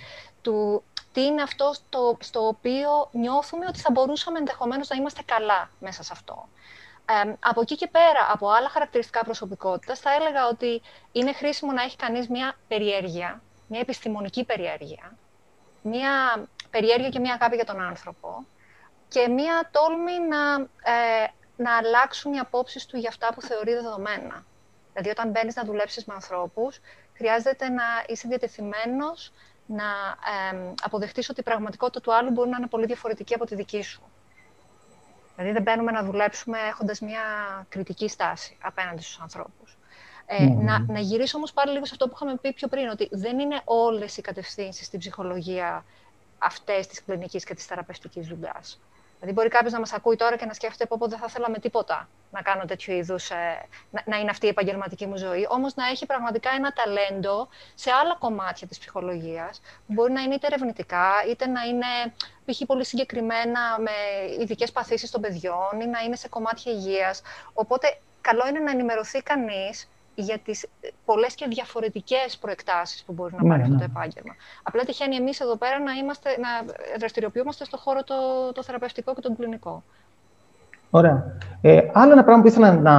του 0.42 0.84
τι 1.14 1.24
είναι 1.26 1.42
αυτό 1.42 1.74
στο, 1.74 2.18
στο 2.20 2.48
οποίο 2.48 3.10
νιώθουμε 3.12 3.66
ότι 3.68 3.80
θα 3.80 3.92
μπορούσαμε 3.92 4.38
ενδεχομένως 4.40 4.88
να 4.90 4.96
είμαστε 4.96 5.22
καλά 5.26 5.70
μέσα 5.80 6.04
σε 6.04 6.10
αυτό. 6.14 6.48
Ε, 7.06 7.34
από 7.40 7.62
εκεί 7.62 7.76
και 7.76 7.88
πέρα, 7.88 8.30
από 8.32 8.50
άλλα 8.50 8.70
χαρακτηριστικά 8.70 9.24
προσωπικότητας, 9.24 10.00
θα 10.00 10.14
έλεγα 10.14 10.48
ότι 10.48 10.82
είναι 11.12 11.34
χρήσιμο 11.34 11.72
να 11.72 11.82
έχει 11.82 11.96
κανείς 11.96 12.30
μια 12.30 12.56
περιέργεια, 12.68 13.42
μια 13.68 13.80
επιστημονική 13.80 14.46
περιέργεια, 14.46 15.18
μια 15.82 16.46
περιέργεια 16.70 17.10
και 17.10 17.20
μια 17.20 17.34
αγάπη 17.34 17.56
για 17.56 17.66
τον 17.66 17.82
άνθρωπο 17.82 18.46
και 19.08 19.28
μια 19.28 19.70
τόλμη 19.72 20.20
να, 20.30 20.54
ε, 20.92 21.28
να 21.58 21.78
αλλάξουν 21.78 22.34
οι 22.34 22.40
απόψεις 22.40 22.86
του 22.86 22.98
για 22.98 23.10
αυτά 23.10 23.34
που 23.34 23.42
θεωρεί 23.42 23.74
δεδομένα. 23.74 24.46
Δηλαδή, 24.94 25.10
όταν 25.10 25.30
μπαίνεις 25.30 25.56
να 25.56 25.64
δουλέψεις 25.64 26.06
με 26.06 26.14
ανθρώπους, 26.14 26.80
χρειάζεται 27.14 27.70
να 27.70 27.84
είσαι 28.08 28.28
διατεθειμένος 28.28 29.32
να 29.66 29.84
ε, 30.54 30.74
αποδεχτείς 30.82 31.30
ότι 31.30 31.40
η 31.40 31.44
πραγματικότητα 31.44 32.02
του 32.02 32.14
άλλου 32.14 32.32
μπορεί 32.32 32.50
να 32.50 32.58
είναι 32.58 32.68
πολύ 32.68 32.86
διαφορετική 32.86 33.34
από 33.34 33.46
τη 33.46 33.56
δική 33.56 33.82
σου. 33.82 34.02
Δηλαδή 35.36 35.54
δεν 35.54 35.62
μπαίνουμε 35.62 35.92
να 35.92 36.04
δουλέψουμε 36.04 36.58
έχοντας 36.60 37.00
μια 37.00 37.22
κριτική 37.70 38.08
στάση 38.08 38.58
απέναντι 38.62 39.02
στους 39.02 39.20
ανθρώπους. 39.20 39.78
Ε, 40.26 40.44
Μμμ. 40.44 40.64
να, 40.64 40.80
να 40.80 41.00
γυρίσω 41.00 41.38
όμως 41.38 41.54
πάλι 41.54 41.72
λίγο 41.72 41.86
σε 41.86 41.92
αυτό 41.94 42.08
που 42.08 42.14
είχαμε 42.16 42.38
πει 42.42 42.54
πιο 42.54 42.68
πριν, 42.68 42.88
ότι 42.88 43.08
δεν 43.12 43.40
είναι 43.40 43.62
όλες 43.64 44.18
οι 44.18 44.22
κατευθύνσεις 44.22 44.86
στην 44.86 45.00
ψυχολογία 45.00 45.86
αυτές 46.38 46.88
της 46.88 47.04
κλινικής 47.04 47.44
και 47.44 47.54
της 47.54 47.66
θεραπευτικής 47.66 48.28
δουλειάς. 48.28 48.80
Δηλαδή, 49.26 49.42
μπορεί 49.44 49.56
κάποιος 49.56 49.74
να 49.74 49.80
μας 49.80 49.94
ακούει 49.94 50.16
τώρα 50.16 50.36
και 50.38 50.46
να 50.46 50.54
σκέφτεται 50.54 50.86
πω, 50.86 50.98
πω 51.00 51.08
δεν 51.08 51.20
θα 51.20 51.26
ήθελα 51.30 51.50
με 51.50 51.60
τίποτα 51.60 52.10
να 52.32 52.42
κάνω 52.42 52.66
τέτοιου 52.66 52.94
είδους. 52.94 53.30
Ε, 53.30 53.68
να, 53.92 54.04
να 54.06 54.18
είναι 54.18 54.30
αυτή 54.30 54.46
η 54.46 54.50
επαγγελματική 54.50 55.06
μου 55.06 55.18
ζωή. 55.18 55.48
Όμως 55.50 55.76
να 55.76 55.88
έχει 55.88 56.06
πραγματικά 56.06 56.50
ένα 56.56 56.74
ταλέντο 56.74 57.48
σε 57.76 57.92
άλλα 57.92 58.16
κομμάτια 58.20 58.68
της 58.68 58.80
ψυχολογίας, 58.80 59.62
που 59.88 59.94
μπορεί 59.94 60.12
να 60.12 60.22
είναι 60.22 60.36
είτε 60.36 60.48
ερευνητικά, 60.48 61.08
είτε 61.30 61.48
να 61.48 61.62
είναι 61.62 62.14
π.χ. 62.46 62.62
πολύ 62.66 62.86
συγκεκριμένα 62.86 63.60
με 63.80 63.92
ειδικές 64.42 64.72
παθήσεις 64.72 65.12
των 65.12 65.22
παιδιών, 65.22 65.80
ή 65.82 65.86
να 65.86 66.00
είναι 66.00 66.16
σε 66.16 66.28
κομμάτια 66.28 66.72
υγείας. 66.72 67.22
Οπότε, 67.54 67.98
καλό 68.22 68.48
είναι 68.48 68.60
να 68.60 68.72
ενημερωθεί 68.72 69.22
κανείς 69.22 69.90
για 70.16 70.38
τις 70.46 70.66
πολλές 71.06 71.36
και 71.36 71.46
διαφορετικές 71.50 72.38
προεκτάσεις 72.42 73.04
που 73.04 73.14
μπορεί 73.14 73.34
να 73.36 73.44
Ναι, 73.44 73.50
πάρει 73.50 73.62
αυτό 73.62 73.74
ναι. 73.74 73.80
το 73.80 73.88
επάγγελμα. 73.90 74.34
Απλά 74.64 74.84
τυχαίνει 74.84 75.16
εμείς 75.16 75.40
εδώ 75.40 75.56
πέρα 75.56 75.80
να, 75.80 75.92
είμαστε, 75.92 76.30
να 76.30 76.74
δραστηριοποιούμαστε 77.00 77.66
στο 77.66 77.78
χώρο 77.78 78.04
το, 78.04 78.16
το 78.54 78.64
θεραπευτικό 78.64 79.14
και 79.14 79.22
τον 79.22 79.36
κλινικό. 79.36 79.84
Ωραία. 80.90 81.38
Ε, 81.62 81.80
άλλο 81.94 82.12
ένα 82.12 82.24
πράγμα 82.24 82.42
που 82.42 82.48
ήθελα 82.48 82.74
να 82.74 82.96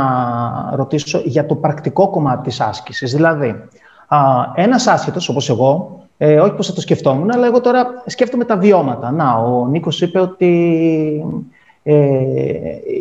ρωτήσω 0.77 1.19
για 1.25 1.47
το 1.47 1.55
πρακτικό 1.55 2.11
κομμάτι 2.11 2.49
της 2.49 2.61
άσκησης. 2.61 3.13
Δηλαδή, 3.15 3.69
α, 4.09 4.19
ένας 4.55 4.87
άσχετος, 4.87 5.29
όπως 5.29 5.49
εγώ, 5.49 6.01
ε, 6.19 6.41
όχι 6.41 6.53
πως 6.53 6.67
θα 6.67 6.73
το 6.73 6.81
σκεφτόμουν, 6.81 7.31
αλλά 7.33 7.47
εγώ 7.47 7.61
τώρα 7.61 8.03
σκέφτομαι 8.07 8.45
τα 8.45 8.57
βιώματα. 8.57 9.11
Να, 9.11 9.33
ο 9.33 9.67
Νίκος 9.67 10.01
είπε 10.01 10.21
ότι 10.21 11.25
ε, 11.83 11.95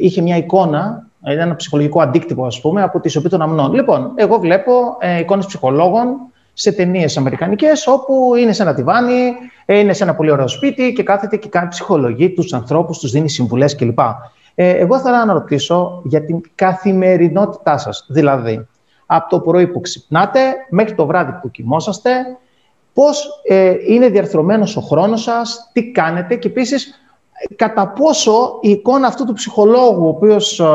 είχε 0.01 0.21
μια 0.21 0.37
εικόνα, 0.37 1.04
ένα 1.25 1.55
ψυχολογικό 1.55 2.01
αντίκτυπο, 2.01 2.45
ας 2.45 2.61
πούμε, 2.61 2.81
από 2.81 2.99
τη 2.99 3.09
σιωπή 3.09 3.29
των 3.29 3.41
αμνών. 3.41 3.73
Λοιπόν, 3.73 4.11
εγώ 4.15 4.39
βλέπω 4.39 4.71
ε, 4.99 5.19
εικόνες 5.19 5.45
ψυχολόγων 5.45 6.07
σε 6.53 6.71
ταινίες 6.71 7.17
αμερικανικές, 7.17 7.87
όπου 7.87 8.35
είναι 8.35 8.53
σε 8.53 8.61
ένα 8.61 8.73
τιβάνι, 8.73 9.33
ε, 9.65 9.79
είναι 9.79 9.93
σε 9.93 10.03
ένα 10.03 10.15
πολύ 10.15 10.31
ωραίο 10.31 10.47
σπίτι 10.47 10.93
και 10.93 11.03
κάθεται 11.03 11.37
και 11.37 11.49
κάνει 11.49 11.67
ψυχολογεί 11.67 12.29
τους 12.29 12.53
ανθρώπους, 12.53 12.99
τους 12.99 13.11
δίνει 13.11 13.29
συμβουλές 13.29 13.75
κλπ. 13.75 13.99
Ε, 14.55 14.69
εγώ 14.69 14.99
θέλω 14.99 15.15
να 15.25 15.33
ρωτήσω 15.33 16.01
για 16.05 16.25
την 16.25 16.41
καθημερινότητά 16.55 17.77
σας. 17.77 18.05
Δηλαδή, 18.09 18.67
από 19.05 19.29
το 19.29 19.39
πρωί 19.39 19.67
που 19.67 19.81
ξυπνάτε 19.81 20.39
μέχρι 20.69 20.95
το 20.95 21.05
βράδυ 21.05 21.31
που 21.41 21.51
κοιμόσαστε, 21.51 22.11
πώς 22.93 23.41
ε, 23.47 23.73
είναι 23.87 24.09
διαρθρωμένος 24.09 24.77
ο 24.77 24.81
χρόνος 24.81 25.21
σας, 25.21 25.69
τι 25.73 25.91
κάνετε 25.91 26.35
και 26.35 26.47
επίσης 26.47 27.04
κατά 27.55 27.87
πόσο 27.87 28.59
η 28.61 28.69
εικόνα 28.69 29.07
αυτού 29.07 29.25
του 29.25 29.33
ψυχολόγου, 29.33 30.05
ο 30.05 30.07
οποίος 30.07 30.59
ε, 30.59 30.65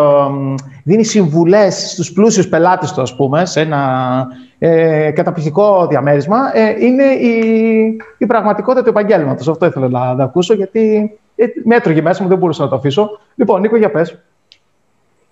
δίνει 0.85 1.05
συμβουλές 1.05 1.91
στους 1.93 2.13
πλούσιους 2.13 2.49
πελάτες 2.49 2.93
του, 2.93 3.01
ας 3.01 3.17
πούμε, 3.17 3.47
σε 3.47 3.61
ένα 3.61 4.27
ε, 4.59 5.11
καταπληκτικό 5.11 5.87
διαμέρισμα, 5.87 6.57
ε, 6.57 6.85
είναι 6.85 7.05
η, 7.05 7.97
η 8.19 8.27
πραγματικότητα 8.27 8.83
του 8.83 8.89
επαγγέλματος. 8.89 9.49
Αυτό 9.49 9.67
ήθελα 9.67 9.89
να, 9.89 10.15
να 10.15 10.25
ακούσω, 10.25 10.55
γιατί 10.55 11.13
ε, 11.37 11.47
με 11.65 11.77
έτρωγε 11.77 12.03
μέσα 12.03 12.23
μου, 12.23 12.29
δεν 12.29 12.39
μπορούσα 12.39 12.63
να 12.63 12.69
το 12.69 12.77
αφήσω. 12.77 13.19
Λοιπόν, 13.35 13.61
Νίκο, 13.61 13.77
για 13.77 13.91
πες. 13.91 14.19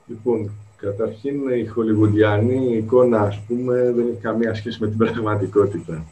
Λοιπόν, 0.07 0.51
καταρχήν 0.77 1.35
η 1.63 1.67
χολιγουντιανή 1.67 2.77
εικόνα, 2.77 3.21
ας 3.21 3.41
πούμε, 3.49 3.75
δεν 3.75 4.07
έχει 4.11 4.21
καμία 4.23 4.55
σχέση 4.55 4.79
με 4.81 4.89
την 4.89 4.97
πραγματικότητα. 4.97 6.05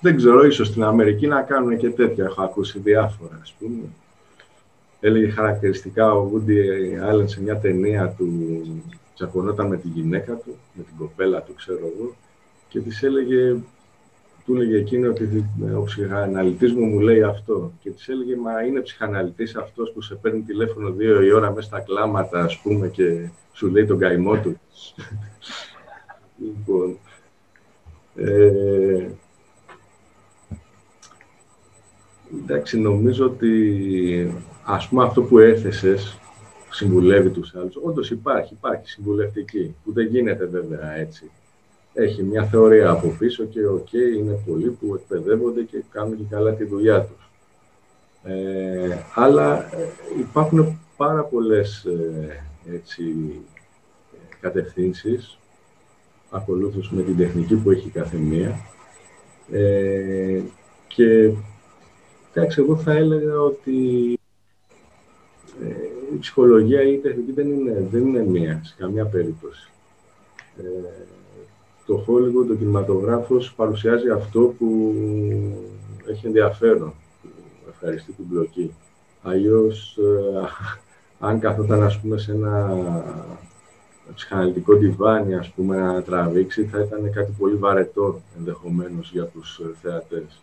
Δεν 0.00 0.16
ξέρω, 0.16 0.46
ίσως 0.46 0.66
στην 0.66 0.84
Αμερική 0.84 1.26
να 1.26 1.40
κάνουν 1.40 1.76
και 1.76 1.90
τέτοια. 1.90 2.24
Έχω 2.24 2.42
ακούσει 2.42 2.78
διάφορα, 2.78 3.38
ας 3.42 3.54
πούμε. 3.58 3.82
Έλεγε 5.04 5.30
χαρακτηριστικά 5.30 6.12
ο 6.12 6.30
Woody 6.32 6.60
Allen 7.10 7.24
σε 7.24 7.42
μια 7.42 7.58
ταινία 7.58 8.08
του, 8.08 8.28
τσακωνόταν 9.14 9.66
με 9.66 9.76
τη 9.76 9.88
γυναίκα 9.88 10.34
του, 10.34 10.56
με 10.72 10.82
την 10.82 10.96
κοπέλα 10.98 11.42
του, 11.42 11.54
ξέρω 11.54 11.78
εγώ, 11.78 12.14
και 12.68 12.80
της 12.80 13.02
έλεγε, 13.02 13.56
του 14.44 14.54
έλεγε 14.54 14.76
εκείνο 14.76 15.08
ότι 15.10 15.44
ο 15.76 15.82
ψυχαναλυτής 15.82 16.72
μου 16.72 16.84
μου 16.84 17.00
λέει 17.00 17.22
αυτό. 17.22 17.72
Και 17.82 17.90
της 17.90 18.08
έλεγε, 18.08 18.36
μα 18.36 18.62
είναι 18.62 18.80
ψυχαναλυτής 18.80 19.56
αυτός 19.56 19.92
που 19.92 20.00
σε 20.00 20.14
παίρνει 20.14 20.40
τηλέφωνο 20.40 20.90
δύο 20.90 21.22
η 21.22 21.32
ώρα 21.32 21.50
μέσα 21.50 21.66
στα 21.66 21.80
κλάματα, 21.80 22.40
ας 22.40 22.58
πούμε, 22.58 22.88
και 22.88 23.28
σου 23.52 23.68
λέει 23.68 23.86
τον 23.86 23.98
καημό 23.98 24.36
του. 24.36 24.60
λοιπόν, 26.44 26.98
ε, 28.16 29.06
εντάξει, 32.42 32.80
νομίζω 32.80 33.24
ότι 33.24 33.52
ας 34.64 34.88
πούμε 34.88 35.04
αυτό 35.04 35.22
που 35.22 35.38
έθεσες 35.38 36.18
συμβουλεύει 36.70 37.30
τους 37.30 37.54
άλλους. 37.54 37.76
Όντως 37.82 38.10
υπάρχει, 38.10 38.52
υπάρχει 38.52 38.88
συμβουλευτική, 38.88 39.74
που 39.84 39.92
δεν 39.92 40.06
γίνεται 40.06 40.44
βέβαια 40.44 40.96
έτσι. 40.96 41.30
Έχει 41.94 42.22
μια 42.22 42.44
θεωρία 42.44 42.90
από 42.90 43.08
πίσω 43.18 43.44
και 43.44 43.66
οκέι, 43.66 43.92
είναι 43.92 44.38
πολλοί 44.46 44.70
που 44.70 44.94
εκπαιδεύονται 44.94 45.62
και 45.62 45.82
κάνουν 45.90 46.16
και 46.16 46.24
καλά 46.30 46.52
τη 46.52 46.64
δουλειά 46.64 47.00
τους. 47.00 47.30
Ε, 48.24 48.96
αλλά 49.14 49.68
υπάρχουν 50.18 50.80
πάρα 50.96 51.22
πολλές 51.22 51.84
ε, 51.84 52.42
έτσι, 52.74 53.04
κατευθύνσεις 54.40 55.38
ακολούθως 56.30 56.90
με 56.90 57.02
την 57.02 57.16
τεχνική 57.16 57.54
που 57.54 57.70
έχει 57.70 57.88
κάθε 57.88 58.16
μία. 58.16 58.60
Ε, 59.50 60.40
και 60.86 61.32
εντάξει, 62.32 62.60
εγώ 62.60 62.76
θα 62.76 62.92
έλεγα 62.92 63.40
ότι 63.40 63.80
ε, 64.02 64.12
η 64.12 64.21
ψυχολογία 66.22 66.82
ή 66.82 66.92
η 66.92 66.96
τεχνική 66.96 67.32
δεν 67.32 67.52
είναι, 67.52 67.86
δεν 67.90 68.06
είναι 68.06 68.24
μία, 68.24 68.60
σε 68.64 68.74
καμία 68.78 69.04
περίπτωση. 69.04 69.70
Ε, 70.58 70.62
το 71.86 72.04
Hollywood, 72.08 72.50
ο 72.50 72.54
κινηματογράφος 72.54 73.54
παρουσιάζει 73.56 74.10
αυτό 74.10 74.54
που 74.58 74.94
έχει 76.06 76.26
ενδιαφέρον, 76.26 76.92
που 77.22 77.68
ευχαριστεί 77.68 78.12
την 78.12 78.28
πλοκή. 78.28 78.74
Αλλιώς, 79.22 79.98
ε, 79.98 80.48
αν 81.18 81.40
καθόταν, 81.40 81.82
ας 81.82 82.00
πούμε, 82.00 82.18
σε 82.18 82.32
ένα 82.32 83.04
ψυχαναλυτικό 84.14 84.76
τιβάνι, 84.76 85.34
ας 85.34 85.48
πούμε, 85.48 85.76
να 85.76 86.02
τραβήξει, 86.02 86.64
θα 86.64 86.80
ήταν 86.80 87.12
κάτι 87.12 87.34
πολύ 87.38 87.54
βαρετό, 87.54 88.20
ενδεχομένως, 88.38 89.10
για 89.12 89.24
τους 89.24 89.60
θεατές. 89.82 90.42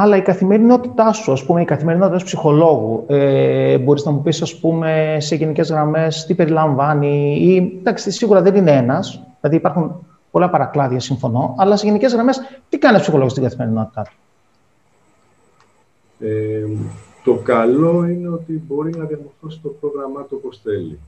Αλλά 0.00 0.16
η 0.16 0.22
καθημερινότητά 0.22 1.12
σου, 1.12 1.32
ας 1.32 1.44
πούμε, 1.44 1.60
η 1.60 1.64
καθημερινότητα 1.64 2.16
ως 2.16 2.24
ψυχολόγου, 2.24 3.04
ε, 3.08 3.78
μπορείς 3.78 4.04
να 4.04 4.10
μου 4.10 4.22
πεις, 4.22 4.42
ας 4.42 4.58
πούμε, 4.58 5.16
σε 5.20 5.34
γενικές 5.34 5.70
γραμμές 5.70 6.24
τι 6.26 6.34
περιλαμβάνει 6.34 7.36
ή, 7.40 7.78
εντάξει, 7.78 8.10
σίγουρα 8.10 8.42
δεν 8.42 8.54
είναι 8.54 8.70
ένας, 8.70 9.22
δηλαδή 9.40 9.56
υπάρχουν 9.56 10.06
πολλά 10.30 10.50
παρακλάδια, 10.50 11.00
συμφωνώ, 11.00 11.54
αλλά 11.58 11.76
σε 11.76 11.86
γενικές 11.86 12.12
γραμμές 12.12 12.40
τι 12.68 12.78
κάνει 12.78 12.96
ο 12.96 13.00
ψυχολόγος 13.00 13.30
στην 13.32 13.42
καθημερινότητά 13.42 14.02
του; 14.02 14.16
Ε, 16.26 16.66
το 17.24 17.34
καλό 17.34 18.04
είναι 18.04 18.28
ότι 18.28 18.62
μπορεί 18.66 18.90
να 18.96 19.04
διαμορφώσει 19.04 19.60
το 19.62 19.68
πρόγραμμά 19.80 20.22
του 20.22 20.40
όπως 20.42 20.60
θέλει. 20.62 20.98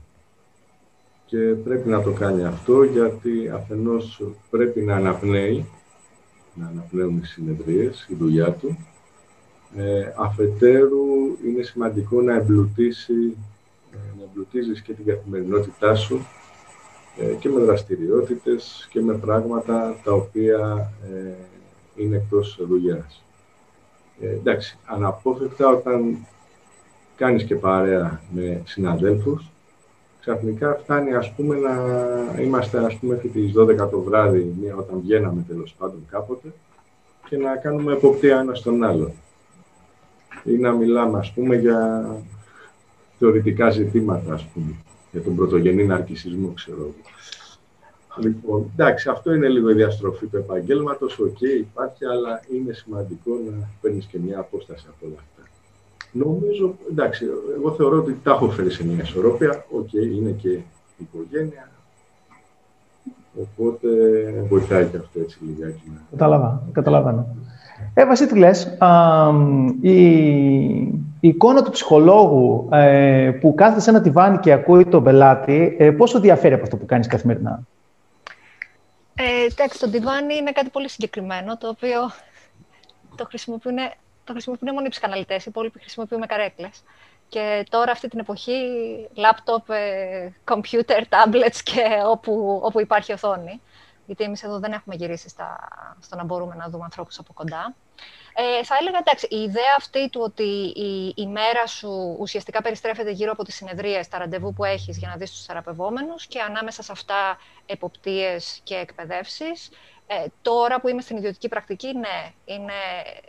και 1.25 1.37
πρέπει 1.37 1.89
να 1.89 2.01
το 2.01 2.11
κάνει 2.11 2.43
αυτό 2.43 2.83
γιατί 2.83 3.51
αφενός 3.53 4.21
πρέπει 4.49 4.81
να 4.81 4.95
αναπνέει, 4.95 5.65
να 6.53 6.67
αναπνέουν 6.67 7.17
οι 7.17 7.25
συνεδρίες, 7.25 8.07
η 8.09 8.15
δουλειά 8.15 8.51
του. 8.51 8.77
Ε, 9.75 10.13
αφετέρου 10.17 11.37
είναι 11.45 11.63
σημαντικό 11.63 12.21
να 12.21 12.33
εμπλουτίσει, 12.33 13.37
ε, 13.91 13.97
να 14.17 14.23
εμπλουτίζεις 14.29 14.81
και 14.81 14.93
την 14.93 15.05
καθημερινότητά 15.05 15.95
σου 15.95 16.25
ε, 17.17 17.33
και 17.33 17.49
με 17.49 17.59
δραστηριότητες 17.59 18.87
και 18.91 19.01
με 19.01 19.13
πράγματα 19.13 19.95
τα 20.03 20.13
οποία 20.13 20.91
ε, 21.13 21.33
είναι 21.95 22.15
εκτός 22.15 22.59
δουλειάς. 22.67 23.23
Ε, 24.21 24.29
εντάξει, 24.29 24.77
αναπόφευκτα 24.85 25.67
όταν 25.67 26.17
κάνεις 27.15 27.43
και 27.43 27.55
παρέα 27.55 28.21
με 28.31 28.61
συναδέλφους, 28.65 29.50
ξαφνικά 30.21 30.79
φτάνει 30.83 31.13
ας 31.13 31.33
πούμε 31.33 31.55
να 31.55 31.75
είμαστε 32.41 32.85
ας 32.85 32.95
πούμε 32.95 33.15
τις 33.15 33.53
12 33.57 33.89
το 33.89 34.01
βράδυ, 34.01 34.55
μία 34.61 34.75
όταν 34.75 34.99
βγαίναμε 34.99 35.45
τέλος 35.47 35.75
πάντων 35.77 36.05
κάποτε, 36.11 36.53
και 37.29 37.37
να 37.37 37.55
κάνουμε 37.55 37.93
εποπτεία 37.93 38.39
ένας 38.39 38.59
στον 38.59 38.83
άλλο. 38.83 39.13
Ή 40.43 40.57
να 40.57 40.71
μιλάμε 40.71 41.17
ας 41.17 41.31
πούμε 41.33 41.55
για 41.55 42.05
θεωρητικά 43.17 43.69
ζητήματα, 43.69 44.33
ας 44.33 44.45
πούμε, 44.45 44.75
για 45.11 45.21
τον 45.21 45.35
πρωτογενή 45.35 45.85
ναρκισισμό, 45.85 46.53
ξέρω 46.55 46.77
εγώ. 46.77 46.93
Λοιπόν, 48.17 48.71
εντάξει, 48.73 49.09
αυτό 49.09 49.33
είναι 49.33 49.47
λίγο 49.47 49.69
η 49.69 49.73
διαστροφή 49.73 50.25
του 50.25 50.37
επαγγέλματος. 50.37 51.19
Οκέι, 51.19 51.27
okay, 51.27 51.59
υπάρχει, 51.59 52.05
αλλά 52.05 52.41
είναι 52.53 52.73
σημαντικό 52.73 53.31
να 53.31 53.69
παίρνεις 53.81 54.05
και 54.05 54.19
μια 54.19 54.39
απόσταση 54.39 54.85
από 54.89 55.05
όλα 55.05 55.15
αυτά. 55.19 55.30
Νομίζω, 56.11 56.75
εντάξει, 56.91 57.25
εγώ 57.57 57.71
θεωρώ 57.71 57.97
ότι 57.97 58.19
τα 58.23 58.31
έχω 58.31 58.49
φέρει 58.49 58.71
σε 58.71 58.85
μια 58.85 59.03
ισορροπία. 59.03 59.65
Οκέι, 59.71 59.87
okay, 59.87 60.15
είναι 60.15 60.29
και 60.29 60.49
η 60.49 60.63
οικογένεια. 60.97 61.69
Οπότε 63.41 63.87
βοηθάει 64.49 64.85
και 64.85 64.97
αυτό 64.97 65.19
έτσι 65.19 65.37
λιγάκι. 65.43 65.91
Κατάλαβα, 66.11 66.63
καταλαβαίνω. 66.71 67.35
Ε, 67.93 68.05
Βασί, 68.05 68.27
τι 68.27 68.37
λες, 68.37 68.77
η, 69.81 69.97
η 71.19 71.27
εικόνα 71.27 71.63
του 71.63 71.71
ψυχολόγου 71.71 72.67
ε, 72.71 73.31
που 73.41 73.53
κάθεται 73.53 73.81
σε 73.81 73.89
ένα 73.89 74.01
τιβάνι 74.01 74.37
και 74.37 74.51
ακούει 74.51 74.85
τον 74.85 75.03
πελάτη, 75.03 75.75
ε, 75.79 75.91
πόσο 75.91 76.19
διαφέρει 76.19 76.53
από 76.53 76.63
αυτό 76.63 76.77
που 76.77 76.85
κάνεις 76.85 77.07
καθημερινά; 77.07 77.67
Ε, 79.15 79.45
εντάξει, 79.51 79.79
το 79.79 79.89
τιβάνι 79.89 80.35
είναι 80.35 80.51
κάτι 80.51 80.69
πολύ 80.69 80.89
συγκεκριμένο, 80.89 81.57
το 81.57 81.67
οποίο 81.67 81.99
το 83.15 83.25
χρησιμοποιούν 83.25 83.77
το 84.23 84.31
χρησιμοποιούν 84.31 84.73
μόνο 84.73 84.85
οι 84.85 84.89
ψυχαναλυτές, 84.89 85.45
οι 85.45 85.47
υπόλοιποι 85.49 85.79
χρησιμοποιούμε 85.79 86.25
καρέκλες. 86.25 86.83
Και 87.29 87.65
τώρα 87.69 87.91
αυτή 87.91 88.07
την 88.07 88.19
εποχή, 88.19 88.59
λάπτοπ, 89.13 89.65
κομπιούτερ, 90.43 91.03
tablets 91.09 91.59
και 91.63 91.83
όπου, 92.05 92.59
όπου 92.63 92.79
υπάρχει 92.81 93.13
οθόνη. 93.13 93.61
Γιατί 94.05 94.23
εμείς 94.23 94.43
εδώ 94.43 94.59
δεν 94.59 94.71
έχουμε 94.71 94.95
γυρίσει 94.95 95.29
στα, 95.29 95.67
στο 95.99 96.15
να 96.15 96.23
μπορούμε 96.23 96.55
να 96.55 96.69
δούμε 96.69 96.83
ανθρώπους 96.83 97.19
από 97.19 97.33
κοντά. 97.33 97.75
Ε, 98.33 98.63
θα 98.63 98.75
έλεγα, 98.79 98.97
εντάξει, 98.97 99.27
η 99.29 99.41
ιδέα 99.41 99.75
αυτή 99.77 100.09
του 100.09 100.21
ότι 100.23 100.73
η, 100.75 101.13
η 101.15 101.27
μέρα 101.27 101.67
σου 101.67 102.15
ουσιαστικά 102.19 102.61
περιστρέφεται 102.61 103.11
γύρω 103.11 103.31
από 103.31 103.43
τις 103.43 103.55
συνεδρίες, 103.55 104.07
τα 104.07 104.17
ραντεβού 104.17 104.53
που 104.53 104.63
έχεις 104.63 104.97
για 104.97 105.07
να 105.07 105.15
δεις 105.15 105.31
τους 105.31 105.45
θεραπευόμενους 105.45 106.27
και 106.27 106.39
ανάμεσα 106.39 106.83
σε 106.83 106.91
αυτά 106.91 107.37
εποπτείες 107.65 108.59
και 108.63 108.75
εκπαιδεύσεις, 108.75 109.69
ε, 110.13 110.25
τώρα 110.41 110.79
που 110.79 110.87
είμαι 110.87 111.01
στην 111.01 111.17
ιδιωτική 111.17 111.47
πρακτική, 111.47 111.93
ναι, 111.93 112.31
είναι, 112.45 112.73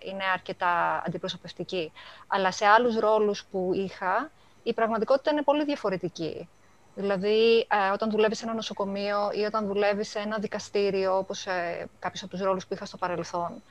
είναι 0.02 0.24
αρκετά 0.32 1.02
αντιπροσωπευτική. 1.06 1.92
Αλλά 2.26 2.50
σε 2.50 2.66
άλλους 2.66 2.98
ρόλους 2.98 3.44
που 3.50 3.70
είχα, 3.74 4.30
η 4.62 4.72
πραγματικότητα 4.72 5.30
είναι 5.30 5.42
πολύ 5.42 5.64
διαφορετική. 5.64 6.48
Δηλαδή, 6.94 7.58
ε, 7.58 7.90
όταν 7.92 8.10
δουλεύεις 8.10 8.38
σε 8.38 8.44
ένα 8.44 8.54
νοσοκομείο 8.54 9.30
ή 9.32 9.40
όταν 9.40 9.66
δουλεύεις 9.66 10.08
σε 10.08 10.18
ένα 10.18 10.38
δικαστήριο, 10.38 11.16
όπως 11.16 11.46
ε, 11.46 11.88
κάποιους 11.98 12.22
από 12.22 12.30
τους 12.30 12.40
ρόλους 12.40 12.66
που 12.66 12.74
είχα 12.74 12.84
στο 12.84 12.96
παρελθόν, 12.96 13.62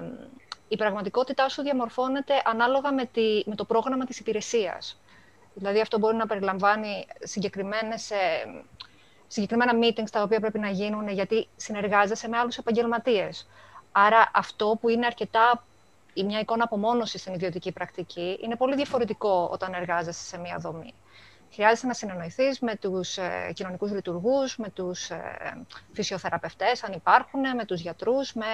ε, 0.00 0.04
η 0.68 0.76
πραγματικότητά 0.76 1.48
σου 1.48 1.62
διαμορφώνεται 1.62 2.42
ανάλογα 2.44 2.92
με, 2.92 3.04
τη, 3.04 3.42
με 3.44 3.54
το 3.54 3.64
πρόγραμμα 3.64 4.04
της 4.04 4.18
υπηρεσίας. 4.18 5.00
Δηλαδή, 5.54 5.80
αυτό 5.80 5.98
μπορεί 5.98 6.16
να 6.16 6.26
περιλαμβάνει 6.26 7.06
συγκεκριμένες 7.22 8.10
ε, 8.10 8.16
συγκεκριμένα 9.32 9.72
meetings 9.82 10.10
τα 10.10 10.22
οποία 10.22 10.40
πρέπει 10.40 10.58
να 10.58 10.68
γίνουν 10.70 11.08
γιατί 11.08 11.48
συνεργάζεσαι 11.56 12.28
με 12.28 12.38
άλλους 12.38 12.58
επαγγελματίες. 12.58 13.48
Άρα 13.92 14.30
αυτό 14.34 14.78
που 14.80 14.88
είναι 14.88 15.06
αρκετά 15.06 15.64
η 16.14 16.24
μια 16.24 16.40
εικόνα 16.40 16.64
απομόνωση 16.64 17.18
στην 17.18 17.34
ιδιωτική 17.34 17.72
πρακτική 17.72 18.38
είναι 18.42 18.56
πολύ 18.56 18.74
διαφορετικό 18.74 19.48
όταν 19.52 19.74
εργάζεσαι 19.74 20.24
σε 20.24 20.38
μια 20.38 20.56
δομή. 20.58 20.94
Χρειάζεται 21.52 21.86
να 21.86 21.94
συνεννοηθείς 21.94 22.60
με 22.60 22.76
τους 22.76 23.16
ε, 23.16 23.52
κοινωνικούς 23.54 23.90
λειτουργούς, 23.90 24.56
με 24.56 24.68
τους 24.68 25.10
ε, 25.10 25.64
φυσιοθεραπευτές, 25.92 26.84
αν 26.84 26.92
υπάρχουν, 26.92 27.40
με 27.56 27.64
τους 27.64 27.80
γιατρούς, 27.80 28.32
με 28.32 28.46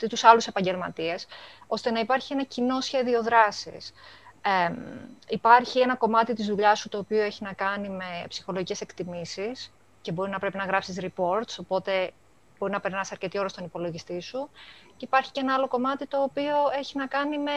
ε, 0.00 0.06
τους 0.06 0.24
άλλους 0.24 0.46
επαγγελματίες, 0.46 1.26
ώστε 1.66 1.90
να 1.90 2.00
υπάρχει 2.00 2.32
ένα 2.32 2.44
κοινό 2.44 2.80
σχέδιο 2.80 3.22
δράσης. 3.22 3.92
Ε, 4.42 4.72
υπάρχει 5.28 5.80
ένα 5.80 5.96
κομμάτι 5.96 6.34
της 6.34 6.46
δουλειάς 6.46 6.78
σου 6.78 6.88
το 6.88 6.98
οποίο 6.98 7.22
έχει 7.22 7.44
να 7.44 7.52
κάνει 7.52 7.88
με 7.88 8.24
ψυχολογικές 8.28 8.80
εκτιμήσεις, 8.80 9.72
και 10.02 10.12
μπορεί 10.12 10.30
να 10.30 10.38
πρέπει 10.38 10.56
να 10.56 10.64
γράψεις 10.64 10.98
reports, 11.00 11.56
οπότε 11.58 12.12
μπορεί 12.58 12.72
να 12.72 12.80
περνάς 12.80 13.12
αρκετή 13.12 13.38
ώρα 13.38 13.48
στον 13.48 13.64
υπολογιστή 13.64 14.20
σου. 14.20 14.50
Και 14.96 15.04
υπάρχει 15.04 15.30
και 15.30 15.40
ένα 15.40 15.54
άλλο 15.54 15.68
κομμάτι 15.68 16.06
το 16.06 16.22
οποίο 16.22 16.54
έχει 16.78 16.98
να 16.98 17.06
κάνει 17.06 17.38
με 17.38 17.52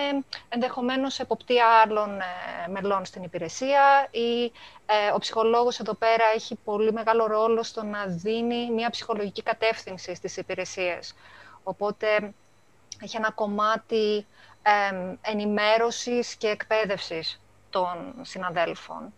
ενδεχομένως 0.49 1.19
εποπτεία 1.19 1.65
άλλων 1.67 2.19
ε, 2.19 2.23
μελών 2.69 3.05
στην 3.05 3.23
υπηρεσία 3.23 4.07
ή 4.11 4.43
ε, 4.85 5.11
ο 5.13 5.17
ψυχολόγος 5.17 5.79
εδώ 5.79 5.93
πέρα 5.93 6.23
έχει 6.35 6.55
πολύ 6.63 6.93
μεγάλο 6.93 7.25
ρόλο 7.27 7.63
στο 7.63 7.83
να 7.83 8.05
δίνει 8.05 8.71
μια 8.71 8.89
ψυχολογική 8.89 9.43
κατεύθυνση 9.43 10.15
στις 10.15 10.37
υπηρεσίες. 10.37 11.15
Οπότε 11.63 12.33
έχει 13.03 13.17
ένα 13.17 13.31
κομμάτι 13.31 14.25
ε, 14.61 15.15
ενημέρωσης 15.21 16.35
και 16.35 16.47
εκπαίδευσης 16.47 17.41
των 17.69 18.13
συναδέλφων 18.21 19.13